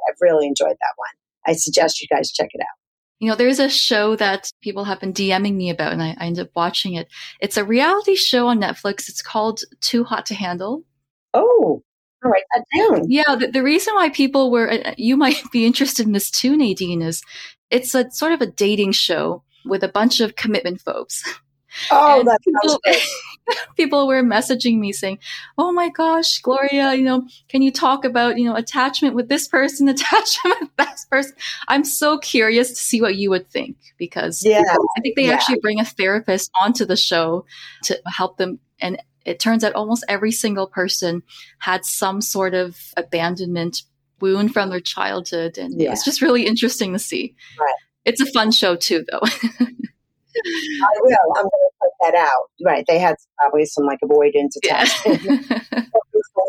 I've 0.08 0.20
really 0.20 0.46
enjoyed 0.46 0.76
that 0.80 0.92
one. 0.96 1.10
I 1.46 1.52
suggest 1.52 2.00
you 2.00 2.08
guys 2.08 2.30
check 2.30 2.50
it 2.52 2.60
out. 2.60 2.78
You 3.18 3.30
know, 3.30 3.36
there's 3.36 3.58
a 3.58 3.68
show 3.68 4.14
that 4.16 4.50
people 4.60 4.84
have 4.84 5.00
been 5.00 5.12
DMing 5.12 5.54
me 5.54 5.70
about 5.70 5.92
and 5.92 6.02
I, 6.02 6.14
I 6.18 6.26
ended 6.26 6.46
up 6.46 6.50
watching 6.54 6.94
it. 6.94 7.08
It's 7.40 7.56
a 7.56 7.64
reality 7.64 8.14
show 8.14 8.48
on 8.48 8.60
Netflix. 8.60 9.08
It's 9.08 9.22
called 9.22 9.62
Too 9.80 10.04
Hot 10.04 10.26
to 10.26 10.34
Handle. 10.34 10.84
Oh. 11.32 11.82
I'll 12.24 12.30
write 12.30 12.42
that 12.54 12.64
down. 12.78 13.10
Yeah, 13.10 13.36
the, 13.36 13.48
the 13.48 13.62
reason 13.62 13.94
why 13.94 14.08
people 14.08 14.50
were, 14.50 14.70
uh, 14.70 14.94
you 14.96 15.16
might 15.16 15.42
be 15.52 15.66
interested 15.66 16.06
in 16.06 16.12
this 16.12 16.30
too, 16.30 16.56
Nadine, 16.56 17.02
is 17.02 17.22
it's 17.70 17.94
a 17.94 18.10
sort 18.10 18.32
of 18.32 18.40
a 18.40 18.46
dating 18.46 18.92
show 18.92 19.42
with 19.64 19.82
a 19.82 19.88
bunch 19.88 20.20
of 20.20 20.36
commitment 20.36 20.80
phobes. 20.80 21.22
Oh, 21.90 22.20
And 22.20 22.28
that 22.28 22.40
people, 22.42 22.80
people 23.76 24.06
were 24.06 24.22
messaging 24.22 24.78
me 24.78 24.92
saying, 24.92 25.18
"Oh 25.58 25.72
my 25.72 25.90
gosh, 25.90 26.38
Gloria, 26.38 26.94
you 26.94 27.04
know, 27.04 27.26
can 27.48 27.62
you 27.62 27.70
talk 27.70 28.04
about 28.04 28.38
you 28.38 28.44
know 28.44 28.56
attachment 28.56 29.14
with 29.14 29.28
this 29.28 29.46
person, 29.46 29.88
attachment 29.90 30.60
with 30.60 30.76
that 30.78 30.96
person?" 31.10 31.34
I'm 31.68 31.84
so 31.84 32.18
curious 32.18 32.70
to 32.70 32.76
see 32.76 33.02
what 33.02 33.16
you 33.16 33.30
would 33.30 33.48
think 33.50 33.76
because 33.98 34.42
Yeah, 34.44 34.62
I 34.96 35.00
think 35.00 35.16
they 35.16 35.26
yeah. 35.26 35.32
actually 35.32 35.60
bring 35.60 35.80
a 35.80 35.84
therapist 35.84 36.50
onto 36.60 36.84
the 36.84 36.96
show 36.96 37.44
to 37.84 38.00
help 38.06 38.38
them, 38.38 38.58
and 38.80 39.00
it 39.26 39.38
turns 39.40 39.64
out 39.64 39.74
almost 39.74 40.04
every 40.08 40.32
single 40.32 40.66
person 40.66 41.22
had 41.58 41.84
some 41.84 42.20
sort 42.22 42.54
of 42.54 42.78
abandonment 42.96 43.82
wound 44.20 44.52
from 44.54 44.70
their 44.70 44.80
childhood, 44.80 45.58
and 45.58 45.78
Yeah. 45.78 45.92
it's 45.92 46.04
just 46.04 46.22
really 46.22 46.46
interesting 46.46 46.92
to 46.94 46.98
see. 46.98 47.34
Right. 47.60 47.74
It's 48.06 48.20
a 48.20 48.26
fun 48.26 48.52
show 48.52 48.76
too, 48.76 49.04
though. 49.10 49.20
I 49.22 50.90
will. 51.00 51.16
I'm 51.36 51.42
going 51.42 51.50
to 51.50 51.70
put 51.80 51.90
that 52.02 52.14
out. 52.14 52.50
Right. 52.64 52.84
They 52.86 52.98
had 52.98 53.16
probably 53.38 53.64
some 53.64 53.84
like 53.84 53.98
avoidant 54.04 54.50
yeah. 54.62 54.82
attachment. 54.84 55.46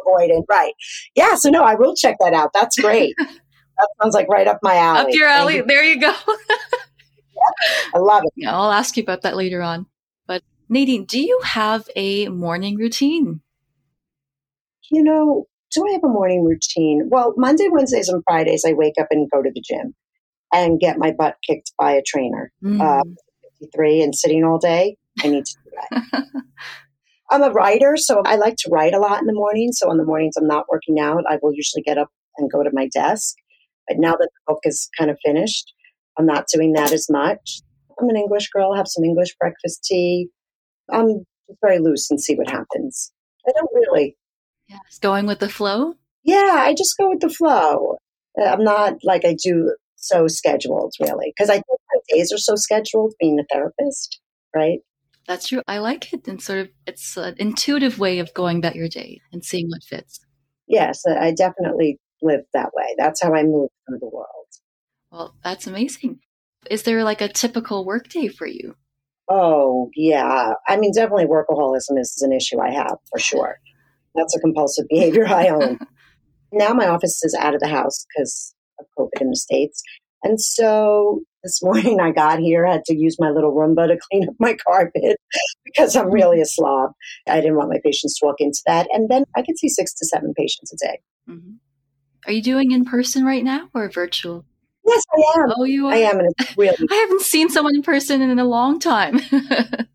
avoidant. 0.07 0.43
Right. 0.49 0.73
Yeah. 1.15 1.35
So 1.35 1.49
no, 1.49 1.63
I 1.63 1.75
will 1.75 1.95
check 1.95 2.17
that 2.19 2.33
out. 2.33 2.51
That's 2.53 2.77
great. 2.77 3.15
that 3.17 3.87
sounds 4.01 4.13
like 4.13 4.27
right 4.29 4.47
up 4.47 4.59
my 4.61 4.75
alley. 4.75 4.99
Up 4.99 5.07
your 5.11 5.27
alley. 5.27 5.55
you. 5.57 5.65
There 5.65 5.83
you 5.83 5.99
go. 5.99 6.13
I 7.93 7.99
love 7.99 8.23
it. 8.25 8.33
Yeah, 8.35 8.55
I'll 8.57 8.71
ask 8.71 8.97
you 8.97 9.03
about 9.03 9.21
that 9.21 9.35
later 9.35 9.61
on. 9.61 9.85
Nadine, 10.69 11.05
do 11.05 11.19
you 11.19 11.39
have 11.43 11.87
a 11.95 12.27
morning 12.29 12.75
routine? 12.77 13.41
You 14.91 15.03
know, 15.03 15.47
do 15.73 15.85
I 15.87 15.91
have 15.93 16.03
a 16.03 16.09
morning 16.09 16.43
routine? 16.43 17.07
Well, 17.09 17.33
Monday, 17.37 17.67
Wednesdays, 17.69 18.09
and 18.09 18.23
Fridays, 18.27 18.63
I 18.65 18.73
wake 18.73 18.95
up 18.99 19.07
and 19.11 19.29
go 19.31 19.41
to 19.41 19.51
the 19.53 19.61
gym 19.61 19.95
and 20.53 20.79
get 20.79 20.97
my 20.97 21.11
butt 21.11 21.35
kicked 21.45 21.73
by 21.77 21.91
a 21.91 22.01
trainer. 22.05 22.51
Mm. 22.63 22.81
Uh, 22.81 23.03
53 23.59 24.01
and 24.01 24.15
sitting 24.15 24.43
all 24.43 24.59
day. 24.59 24.97
I 25.23 25.27
need 25.29 25.45
to 25.45 25.55
do 25.63 25.71
that. 25.75 26.23
I'm 27.29 27.43
a 27.43 27.51
writer, 27.51 27.97
so 27.97 28.21
I 28.25 28.35
like 28.35 28.55
to 28.59 28.69
write 28.69 28.93
a 28.93 28.99
lot 28.99 29.19
in 29.19 29.27
the 29.27 29.33
morning. 29.33 29.71
So 29.73 29.91
in 29.91 29.97
the 29.97 30.05
mornings 30.05 30.35
I'm 30.37 30.47
not 30.47 30.69
working 30.69 30.99
out, 30.99 31.23
I 31.29 31.37
will 31.41 31.53
usually 31.53 31.81
get 31.83 31.97
up 31.97 32.09
and 32.37 32.51
go 32.51 32.63
to 32.63 32.69
my 32.71 32.87
desk. 32.93 33.35
But 33.87 33.97
now 33.99 34.11
that 34.11 34.29
the 34.33 34.53
book 34.53 34.59
is 34.63 34.89
kind 34.97 35.09
of 35.09 35.17
finished, 35.25 35.73
I'm 36.17 36.25
not 36.25 36.45
doing 36.53 36.73
that 36.73 36.91
as 36.91 37.07
much. 37.09 37.61
I'm 37.99 38.09
an 38.09 38.15
English 38.15 38.49
girl, 38.49 38.75
have 38.75 38.87
some 38.87 39.03
English 39.03 39.35
breakfast 39.39 39.83
tea. 39.83 40.29
I'm 40.91 41.25
just 41.47 41.59
very 41.61 41.79
loose 41.79 42.09
and 42.09 42.21
see 42.21 42.35
what 42.35 42.49
happens. 42.49 43.11
I 43.47 43.51
don't 43.55 43.69
really. 43.73 44.15
yes, 44.67 44.99
going 45.01 45.25
with 45.25 45.39
the 45.39 45.49
flow. 45.49 45.95
Yeah, 46.23 46.55
I 46.57 46.73
just 46.73 46.97
go 46.97 47.09
with 47.09 47.21
the 47.21 47.29
flow. 47.29 47.97
Uh, 48.39 48.45
I'm 48.45 48.63
not 48.63 48.95
like 49.03 49.23
I 49.25 49.35
do 49.41 49.75
so 49.95 50.27
scheduled, 50.27 50.93
really, 50.99 51.33
because 51.35 51.49
I 51.49 51.55
think 51.55 51.65
my 51.93 51.99
days 52.09 52.31
are 52.33 52.37
so 52.37 52.55
scheduled 52.55 53.13
being 53.19 53.39
a 53.39 53.45
therapist, 53.51 54.19
right? 54.55 54.79
That's 55.27 55.47
true. 55.47 55.61
I 55.67 55.79
like 55.79 56.13
it, 56.13 56.27
and 56.27 56.41
sort 56.41 56.59
of 56.59 56.69
it's 56.85 57.17
an 57.17 57.35
intuitive 57.37 57.99
way 57.99 58.19
of 58.19 58.33
going 58.33 58.57
about 58.57 58.75
your 58.75 58.87
day 58.87 59.21
and 59.31 59.43
seeing 59.43 59.67
what 59.69 59.83
fits. 59.83 60.19
Yes, 60.67 61.01
I 61.05 61.31
definitely 61.31 61.97
live 62.21 62.41
that 62.53 62.71
way. 62.73 62.95
That's 62.97 63.21
how 63.21 63.33
I 63.33 63.43
move 63.43 63.69
through 63.87 63.99
the 63.99 64.09
world. 64.09 64.27
Well, 65.11 65.35
that's 65.43 65.67
amazing. 65.67 66.19
Is 66.69 66.83
there 66.83 67.03
like 67.03 67.21
a 67.21 67.29
typical 67.29 67.85
workday 67.85 68.27
for 68.27 68.45
you? 68.45 68.75
Oh, 69.29 69.89
yeah. 69.95 70.53
I 70.67 70.77
mean, 70.77 70.91
definitely 70.93 71.25
workaholism 71.25 71.99
is 71.99 72.21
an 72.21 72.31
issue 72.33 72.59
I 72.61 72.71
have 72.71 72.95
for 73.11 73.19
sure. 73.19 73.55
That's 74.15 74.35
a 74.35 74.39
compulsive 74.39 74.85
behavior 74.89 75.27
I 75.27 75.47
own. 75.49 75.79
now 76.51 76.73
my 76.73 76.87
office 76.87 77.23
is 77.23 77.35
out 77.39 77.53
of 77.53 77.59
the 77.59 77.67
house 77.67 78.05
because 78.09 78.53
of 78.79 78.85
COVID 78.97 79.21
in 79.21 79.29
the 79.31 79.35
States. 79.35 79.81
And 80.23 80.39
so 80.41 81.21
this 81.43 81.59
morning 81.63 81.99
I 81.99 82.11
got 82.11 82.39
here, 82.39 82.65
had 82.65 82.85
to 82.85 82.95
use 82.95 83.17
my 83.19 83.29
little 83.29 83.53
Roomba 83.53 83.87
to 83.87 83.97
clean 84.09 84.27
up 84.27 84.35
my 84.39 84.55
carpet 84.67 85.17
because 85.65 85.95
I'm 85.95 86.11
really 86.11 86.41
a 86.41 86.45
slob. 86.45 86.91
I 87.27 87.41
didn't 87.41 87.57
want 87.57 87.69
my 87.69 87.79
patients 87.83 88.19
to 88.19 88.25
walk 88.25 88.37
into 88.39 88.61
that. 88.65 88.87
And 88.93 89.09
then 89.09 89.25
I 89.35 89.41
can 89.41 89.57
see 89.57 89.69
six 89.69 89.93
to 89.95 90.05
seven 90.05 90.33
patients 90.35 90.73
a 90.73 90.77
day. 90.87 90.99
hmm 91.27 91.55
Are 92.25 92.31
you 92.33 92.41
doing 92.41 92.71
in 92.71 92.85
person 92.85 93.25
right 93.25 93.43
now 93.43 93.69
or 93.73 93.89
virtual? 93.89 94.45
Yes, 94.87 95.03
I 95.13 95.39
am. 95.41 95.53
Oh, 95.57 95.63
you 95.65 95.87
are. 95.87 95.93
I 95.93 95.97
am. 95.97 96.19
And 96.19 96.33
it's 96.37 96.57
really 96.57 96.75
I 96.91 96.95
haven't 96.95 97.21
seen 97.21 97.49
someone 97.49 97.75
in 97.75 97.83
person 97.83 98.21
in 98.21 98.39
a 98.39 98.45
long 98.45 98.79
time. 98.79 99.19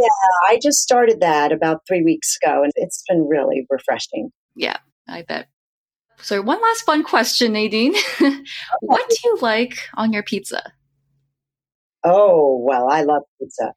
Yeah, 0.00 0.08
I 0.48 0.58
just 0.62 0.78
started 0.78 1.20
that 1.20 1.52
about 1.52 1.82
three 1.86 2.02
weeks 2.02 2.38
ago, 2.42 2.62
and 2.62 2.72
it's 2.76 3.04
been 3.06 3.28
really 3.28 3.66
refreshing. 3.68 4.30
yeah, 4.54 4.78
I 5.06 5.22
bet. 5.28 5.48
So, 6.22 6.40
one 6.40 6.60
last 6.60 6.86
fun 6.86 7.02
question, 7.04 7.52
Nadine. 7.52 7.94
what 8.80 9.10
do 9.10 9.16
you 9.24 9.38
like 9.42 9.76
on 9.94 10.14
your 10.14 10.22
pizza? 10.22 10.72
Oh, 12.02 12.56
well, 12.62 12.88
I 12.88 13.02
love 13.02 13.22
pizza. 13.38 13.74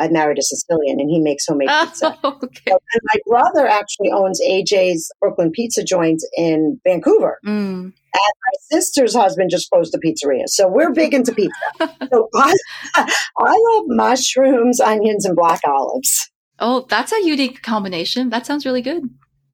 I 0.00 0.08
married 0.08 0.38
a 0.38 0.42
Sicilian, 0.42 1.00
and 1.00 1.10
he 1.10 1.20
makes 1.20 1.46
homemade 1.46 1.68
pizza. 1.68 2.18
Oh, 2.24 2.38
okay. 2.42 2.70
And 2.70 3.00
my 3.12 3.20
brother 3.26 3.66
actually 3.66 4.10
owns 4.10 4.40
AJ's 4.40 5.10
Brooklyn 5.20 5.50
Pizza 5.52 5.84
Joint 5.84 6.22
in 6.36 6.80
Vancouver. 6.86 7.38
Mm. 7.46 7.92
My 8.14 8.52
sister's 8.78 9.14
husband 9.14 9.50
just 9.50 9.70
closed 9.70 9.94
a 9.94 9.98
pizzeria, 9.98 10.44
so 10.46 10.68
we're 10.68 10.92
big 10.92 11.14
into 11.14 11.32
pizza. 11.32 11.52
so 12.12 12.28
I, 12.34 12.54
I 12.94 13.04
love 13.74 13.84
mushrooms, 13.88 14.80
onions, 14.80 15.24
and 15.24 15.36
black 15.36 15.60
olives. 15.66 16.30
Oh, 16.60 16.86
that's 16.88 17.12
a 17.12 17.24
unique 17.24 17.62
combination. 17.62 18.30
That 18.30 18.46
sounds 18.46 18.64
really 18.64 18.82
good. 18.82 19.02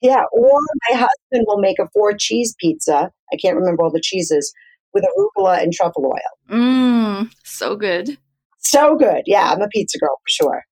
Yeah, 0.02 0.22
or 0.32 0.58
my 0.90 0.96
husband 0.96 1.46
will 1.46 1.60
make 1.60 1.78
a 1.78 1.88
four 1.92 2.14
cheese 2.18 2.54
pizza. 2.58 3.10
I 3.32 3.36
can't 3.36 3.56
remember 3.56 3.82
all 3.82 3.90
the 3.90 4.00
cheeses 4.02 4.52
with 4.92 5.04
arugula 5.04 5.62
and 5.62 5.72
truffle 5.72 6.06
oil. 6.06 6.56
Mmm, 6.56 7.30
so 7.44 7.76
good. 7.76 8.18
So 8.60 8.96
good. 8.96 9.22
Yeah, 9.26 9.50
I'm 9.50 9.62
a 9.62 9.68
pizza 9.68 9.98
girl 9.98 10.16
for 10.22 10.28
sure. 10.28 10.64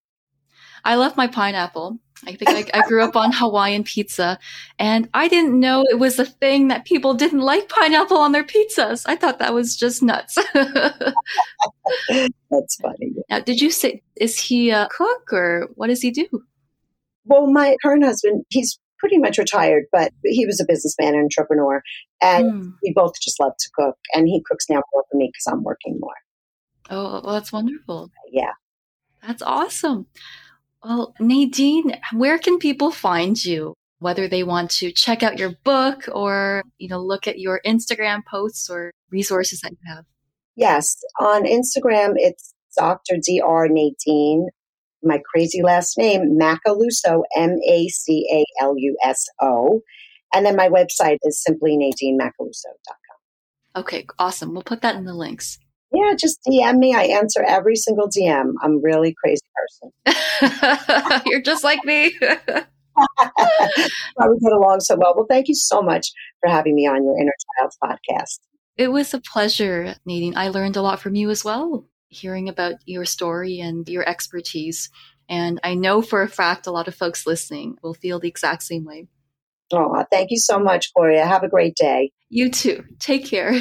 I 0.84 0.94
love 0.94 1.16
my 1.16 1.26
pineapple. 1.26 1.98
I 2.26 2.34
think 2.34 2.50
I, 2.74 2.80
I 2.80 2.82
grew 2.88 3.02
up 3.04 3.14
on 3.16 3.30
Hawaiian 3.32 3.84
pizza, 3.84 4.38
and 4.78 5.08
I 5.14 5.28
didn't 5.28 5.58
know 5.58 5.84
it 5.88 5.98
was 6.00 6.18
a 6.18 6.24
thing 6.24 6.68
that 6.68 6.84
people 6.84 7.14
didn't 7.14 7.40
like 7.40 7.68
pineapple 7.68 8.16
on 8.16 8.32
their 8.32 8.42
pizzas. 8.44 9.04
I 9.06 9.14
thought 9.16 9.38
that 9.38 9.54
was 9.54 9.76
just 9.76 10.02
nuts. 10.02 10.36
That's 12.50 12.76
funny. 12.76 13.12
now, 13.30 13.40
did 13.40 13.60
you 13.60 13.70
say 13.70 14.02
is 14.16 14.38
he 14.38 14.70
a 14.70 14.88
cook 14.90 15.32
or 15.32 15.68
what 15.74 15.88
does 15.88 16.02
he 16.02 16.10
do? 16.10 16.26
Well, 17.24 17.46
my 17.50 17.76
current 17.82 18.04
husband, 18.04 18.44
he's 18.48 18.78
pretty 18.98 19.18
much 19.18 19.38
retired, 19.38 19.84
but 19.92 20.10
he 20.24 20.44
was 20.46 20.60
a 20.60 20.64
businessman 20.66 21.14
and 21.14 21.24
entrepreneur. 21.24 21.82
And 22.20 22.52
Mm. 22.52 22.72
we 22.82 22.92
both 22.94 23.12
just 23.20 23.38
love 23.38 23.52
to 23.58 23.70
cook. 23.74 23.96
And 24.14 24.26
he 24.26 24.42
cooks 24.44 24.66
now 24.68 24.82
more 24.92 25.04
for 25.10 25.16
me 25.16 25.30
because 25.32 25.46
I'm 25.52 25.62
working 25.62 25.98
more. 26.00 26.14
Oh, 26.90 27.20
well, 27.24 27.34
that's 27.34 27.52
wonderful. 27.52 28.10
Yeah. 28.30 28.52
That's 29.26 29.42
awesome. 29.42 30.06
Well, 30.82 31.14
Nadine, 31.20 31.96
where 32.14 32.38
can 32.38 32.58
people 32.58 32.90
find 32.90 33.42
you? 33.42 33.74
Whether 34.00 34.28
they 34.28 34.44
want 34.44 34.70
to 34.72 34.92
check 34.92 35.24
out 35.24 35.40
your 35.40 35.54
book 35.64 36.04
or, 36.12 36.62
you 36.78 36.88
know, 36.88 37.00
look 37.00 37.26
at 37.26 37.40
your 37.40 37.60
Instagram 37.66 38.24
posts 38.24 38.70
or 38.70 38.92
resources 39.10 39.60
that 39.60 39.72
you 39.72 39.78
have. 39.88 40.04
Yes. 40.54 40.96
On 41.20 41.44
Instagram, 41.44 42.12
it's 42.14 42.54
Dr. 42.76 43.16
Dr. 43.16 43.68
Nadine. 43.68 44.48
My 45.02 45.20
crazy 45.32 45.62
last 45.62 45.98
name, 45.98 46.38
Macaluso, 46.38 47.22
M 47.36 47.56
A 47.68 47.88
C 47.88 48.28
A 48.32 48.62
L 48.62 48.74
U 48.76 48.96
S 49.04 49.26
O. 49.42 49.80
And 50.32 50.46
then 50.46 50.56
my 50.56 50.68
website 50.68 51.18
is 51.22 51.42
simply 51.42 51.76
NadineMacaluso.com. 51.76 53.82
Okay, 53.82 54.06
awesome. 54.18 54.52
We'll 54.52 54.62
put 54.62 54.82
that 54.82 54.96
in 54.96 55.04
the 55.04 55.14
links. 55.14 55.58
Yeah, 55.92 56.14
just 56.18 56.38
DM 56.46 56.78
me. 56.78 56.94
I 56.94 57.04
answer 57.04 57.42
every 57.46 57.76
single 57.76 58.08
DM. 58.08 58.52
I'm 58.62 58.76
a 58.76 58.80
really 58.82 59.14
crazy 59.24 59.42
person. 60.42 61.20
You're 61.26 61.42
just 61.42 61.64
like 61.64 61.84
me. 61.84 62.14
Why 62.20 64.28
we 64.28 64.38
get 64.40 64.52
along 64.52 64.80
so 64.80 64.96
well. 64.96 65.14
Well, 65.16 65.26
thank 65.28 65.48
you 65.48 65.54
so 65.54 65.82
much 65.82 66.10
for 66.40 66.50
having 66.50 66.74
me 66.74 66.86
on 66.86 67.04
your 67.04 67.18
Inner 67.18 67.32
Child 67.58 67.72
podcast. 67.82 68.38
it 68.76 68.88
was 68.88 69.14
a 69.14 69.20
pleasure, 69.20 69.94
Nadine. 70.04 70.36
I 70.36 70.48
learned 70.48 70.76
a 70.76 70.82
lot 70.82 71.00
from 71.00 71.14
you 71.14 71.30
as 71.30 71.44
well, 71.44 71.86
hearing 72.08 72.48
about 72.48 72.74
your 72.84 73.04
story 73.04 73.60
and 73.60 73.88
your 73.88 74.08
expertise. 74.08 74.90
And 75.28 75.60
I 75.62 75.74
know 75.74 76.02
for 76.02 76.22
a 76.22 76.28
fact 76.28 76.66
a 76.66 76.70
lot 76.70 76.88
of 76.88 76.94
folks 76.94 77.26
listening 77.26 77.76
will 77.82 77.94
feel 77.94 78.18
the 78.18 78.28
exact 78.28 78.62
same 78.62 78.84
way. 78.84 79.06
Oh, 79.72 80.02
thank 80.10 80.30
you 80.30 80.38
so 80.38 80.58
much, 80.58 80.92
Gloria. 80.94 81.26
Have 81.26 81.42
a 81.42 81.48
great 81.48 81.74
day. 81.76 82.10
You 82.30 82.50
too. 82.50 82.84
Take 82.98 83.26
care. 83.26 83.52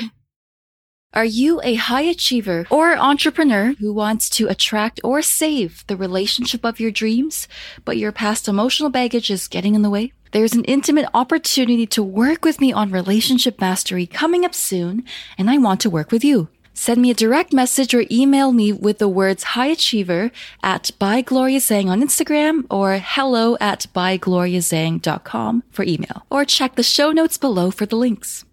Are 1.13 1.25
you 1.25 1.61
a 1.63 1.75
high 1.75 2.01
achiever 2.01 2.67
or 2.69 2.95
entrepreneur 2.95 3.73
who 3.79 3.93
wants 3.93 4.29
to 4.31 4.47
attract 4.49 4.99
or 5.03 5.21
save 5.21 5.83
the 5.87 5.95
relationship 5.97 6.65
of 6.65 6.79
your 6.79 6.91
dreams, 6.91 7.47
but 7.85 7.97
your 7.97 8.11
past 8.11 8.47
emotional 8.47 8.89
baggage 8.89 9.31
is 9.31 9.47
getting 9.47 9.73
in 9.73 9.81
the 9.81 9.89
way? 9.89 10.11
There's 10.31 10.53
an 10.53 10.65
intimate 10.65 11.09
opportunity 11.13 11.87
to 11.87 12.03
work 12.03 12.43
with 12.43 12.59
me 12.59 12.73
on 12.73 12.91
relationship 12.91 13.59
mastery 13.59 14.05
coming 14.05 14.43
up 14.45 14.53
soon, 14.53 15.05
and 15.37 15.49
I 15.49 15.57
want 15.57 15.79
to 15.81 15.89
work 15.89 16.11
with 16.11 16.23
you. 16.23 16.49
Send 16.73 17.01
me 17.01 17.09
a 17.09 17.15
direct 17.15 17.53
message 17.53 17.95
or 17.95 18.05
email 18.11 18.51
me 18.51 18.71
with 18.71 18.99
the 18.99 19.09
words 19.09 19.43
High 19.43 19.67
Achiever 19.67 20.29
at 20.61 20.91
by 20.99 21.21
Gloria 21.21 21.59
Zhang 21.59 21.87
on 21.87 22.03
Instagram 22.03 22.65
or 22.69 22.99
hello 23.03 23.57
at 23.59 23.87
bygloriazhang.com 23.95 25.63
for 25.71 25.83
email. 25.83 26.27
Or 26.29 26.45
check 26.45 26.75
the 26.75 26.83
show 26.83 27.11
notes 27.11 27.39
below 27.39 27.71
for 27.71 27.87
the 27.87 27.95
links. 27.95 28.45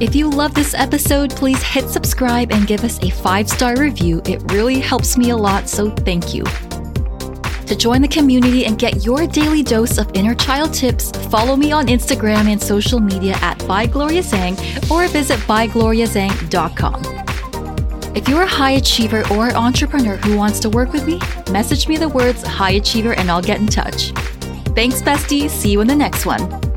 If 0.00 0.16
you 0.16 0.30
love 0.30 0.54
this 0.54 0.72
episode, 0.72 1.36
please 1.36 1.62
hit 1.62 1.90
subscribe 1.90 2.52
and 2.52 2.66
give 2.66 2.84
us 2.84 2.98
a 3.02 3.10
five 3.10 3.50
star 3.50 3.76
review. 3.76 4.22
It 4.24 4.40
really 4.50 4.80
helps 4.80 5.18
me 5.18 5.28
a 5.28 5.36
lot, 5.36 5.68
so 5.68 5.90
thank 5.90 6.32
you. 6.32 6.42
To 7.66 7.76
join 7.76 8.00
the 8.00 8.08
community 8.08 8.64
and 8.64 8.78
get 8.78 9.04
your 9.04 9.26
daily 9.26 9.62
dose 9.62 9.98
of 9.98 10.10
inner 10.14 10.34
child 10.34 10.72
tips, 10.72 11.10
follow 11.26 11.54
me 11.54 11.70
on 11.70 11.88
Instagram 11.88 12.50
and 12.50 12.60
social 12.60 12.98
media 12.98 13.36
at 13.42 13.58
ByGloriaZhang 13.58 14.90
or 14.90 15.06
visit 15.08 15.38
bygloriazhang.com. 15.40 18.16
If 18.16 18.26
you're 18.26 18.42
a 18.42 18.46
high 18.46 18.72
achiever 18.72 19.22
or 19.30 19.54
entrepreneur 19.54 20.16
who 20.16 20.34
wants 20.34 20.60
to 20.60 20.70
work 20.70 20.94
with 20.94 21.06
me, 21.06 21.20
message 21.52 21.88
me 21.88 21.98
the 21.98 22.08
words 22.08 22.42
high 22.42 22.72
achiever 22.72 23.12
and 23.12 23.30
I'll 23.30 23.42
get 23.42 23.60
in 23.60 23.66
touch. 23.66 24.12
Thanks, 24.74 25.02
bestie. 25.02 25.50
See 25.50 25.72
you 25.72 25.82
in 25.82 25.86
the 25.86 25.94
next 25.94 26.24
one. 26.24 26.69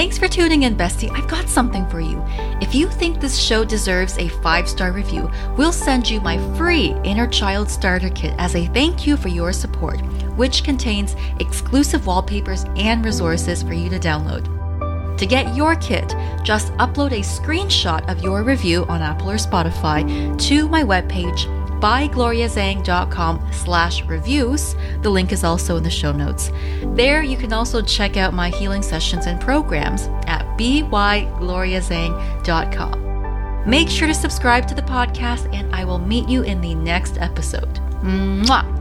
Thanks 0.00 0.16
for 0.16 0.28
tuning 0.28 0.62
in, 0.62 0.76
Bestie. 0.76 1.10
I've 1.10 1.28
got 1.28 1.46
something 1.46 1.86
for 1.90 2.00
you. 2.00 2.24
If 2.62 2.74
you 2.74 2.88
think 2.88 3.20
this 3.20 3.38
show 3.38 3.66
deserves 3.66 4.16
a 4.16 4.28
five 4.28 4.66
star 4.66 4.92
review, 4.92 5.30
we'll 5.58 5.72
send 5.72 6.08
you 6.08 6.22
my 6.22 6.38
free 6.56 6.94
Inner 7.04 7.26
Child 7.26 7.68
Starter 7.68 8.08
Kit 8.08 8.34
as 8.38 8.54
a 8.54 8.64
thank 8.68 9.06
you 9.06 9.18
for 9.18 9.28
your 9.28 9.52
support, 9.52 10.00
which 10.38 10.64
contains 10.64 11.16
exclusive 11.38 12.06
wallpapers 12.06 12.64
and 12.76 13.04
resources 13.04 13.62
for 13.62 13.74
you 13.74 13.90
to 13.90 13.98
download. 13.98 14.48
To 15.18 15.26
get 15.26 15.54
your 15.54 15.76
kit, 15.76 16.14
just 16.42 16.72
upload 16.78 17.12
a 17.12 17.20
screenshot 17.20 18.10
of 18.10 18.22
your 18.22 18.42
review 18.42 18.86
on 18.86 19.02
Apple 19.02 19.32
or 19.32 19.36
Spotify 19.36 20.00
to 20.46 20.66
my 20.66 20.82
webpage 20.82 21.59
bygloriazhang.com 21.80 23.52
slash 23.52 24.04
reviews. 24.04 24.76
The 25.02 25.10
link 25.10 25.32
is 25.32 25.44
also 25.44 25.76
in 25.76 25.82
the 25.82 25.90
show 25.90 26.12
notes. 26.12 26.50
There 26.94 27.22
you 27.22 27.36
can 27.36 27.52
also 27.52 27.82
check 27.82 28.16
out 28.16 28.32
my 28.34 28.48
healing 28.50 28.82
sessions 28.82 29.26
and 29.26 29.40
programs 29.40 30.08
at 30.26 30.46
bygloriazhang.com. 30.58 33.00
Make 33.66 33.90
sure 33.90 34.08
to 34.08 34.14
subscribe 34.14 34.66
to 34.68 34.74
the 34.74 34.82
podcast 34.82 35.52
and 35.54 35.74
I 35.74 35.84
will 35.84 35.98
meet 35.98 36.28
you 36.28 36.42
in 36.42 36.60
the 36.60 36.74
next 36.74 37.16
episode. 37.18 37.80
Mwah! 38.02 38.79